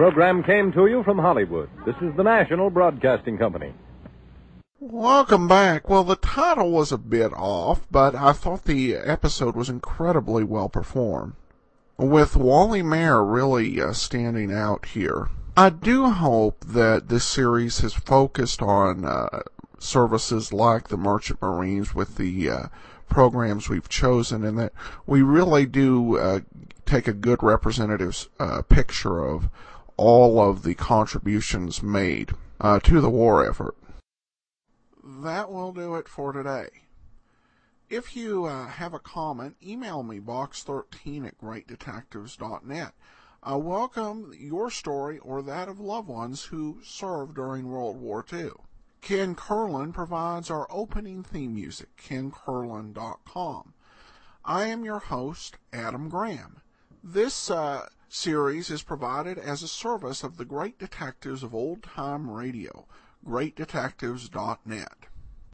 Program 0.04 0.42
came 0.42 0.70
to 0.70 0.86
you 0.86 1.02
from 1.02 1.18
Hollywood. 1.18 1.70
This 1.86 1.96
is 2.02 2.14
the 2.14 2.22
National 2.22 2.68
Broadcasting 2.68 3.38
Company. 3.38 3.72
Welcome 4.78 5.48
back. 5.48 5.88
Well, 5.88 6.04
the 6.04 6.16
title 6.16 6.70
was 6.72 6.92
a 6.92 6.98
bit 6.98 7.32
off, 7.32 7.86
but 7.90 8.14
I 8.14 8.34
thought 8.34 8.66
the 8.66 8.96
episode 8.96 9.56
was 9.56 9.70
incredibly 9.70 10.44
well 10.44 10.68
performed. 10.68 11.32
With 11.96 12.36
Wally 12.36 12.82
Mayer 12.82 13.24
really 13.24 13.80
uh, 13.80 13.94
standing 13.94 14.52
out 14.52 14.84
here. 14.84 15.30
I 15.56 15.70
do 15.70 16.10
hope 16.10 16.66
that 16.66 17.08
this 17.08 17.24
series 17.24 17.78
has 17.78 17.94
focused 17.94 18.60
on 18.60 19.06
uh, 19.06 19.40
services 19.78 20.52
like 20.52 20.88
the 20.88 20.98
Merchant 20.98 21.40
Marines 21.40 21.94
with 21.94 22.16
the 22.16 22.50
uh, 22.50 22.66
programs 23.08 23.70
we've 23.70 23.88
chosen, 23.88 24.44
and 24.44 24.58
that 24.58 24.74
we 25.06 25.22
really 25.22 25.64
do 25.64 26.18
uh, 26.18 26.40
take 26.84 27.08
a 27.08 27.14
good 27.14 27.42
representative 27.42 28.28
uh, 28.38 28.60
picture 28.60 29.24
of 29.24 29.48
all 29.96 30.40
of 30.40 30.62
the 30.62 30.74
contributions 30.74 31.82
made 31.82 32.32
uh, 32.60 32.80
to 32.80 33.00
the 33.00 33.10
war 33.10 33.48
effort. 33.48 33.76
That 35.02 35.50
will 35.50 35.72
do 35.72 35.94
it 35.96 36.08
for 36.08 36.32
today. 36.32 36.68
If 37.90 38.16
you 38.16 38.46
uh, 38.46 38.66
have 38.66 38.94
a 38.94 38.98
comment, 38.98 39.56
email 39.62 40.02
me 40.02 40.18
box13 40.18 41.26
at 41.26 41.38
greatdetectives.net. 41.38 42.94
I 43.42 43.56
welcome 43.56 44.32
your 44.34 44.70
story 44.70 45.18
or 45.18 45.42
that 45.42 45.68
of 45.68 45.78
loved 45.78 46.08
ones 46.08 46.44
who 46.44 46.80
served 46.82 47.34
during 47.34 47.68
World 47.68 48.00
War 48.00 48.24
II. 48.32 48.52
Ken 49.02 49.34
Curlin 49.34 49.92
provides 49.92 50.50
our 50.50 50.66
opening 50.70 51.22
theme 51.22 51.54
music, 51.54 51.90
kencurlin.com. 52.02 53.74
I 54.46 54.64
am 54.64 54.84
your 54.84 54.98
host, 54.98 55.58
Adam 55.74 56.08
Graham. 56.08 56.62
This 57.02 57.50
uh, 57.50 57.88
series 58.14 58.70
is 58.70 58.82
provided 58.82 59.36
as 59.38 59.62
a 59.62 59.68
service 59.68 60.22
of 60.22 60.36
the 60.36 60.44
great 60.44 60.78
detectives 60.78 61.42
of 61.42 61.54
old 61.54 61.82
time 61.82 62.30
radio, 62.30 62.86
greatdetectives.net. 63.26 65.06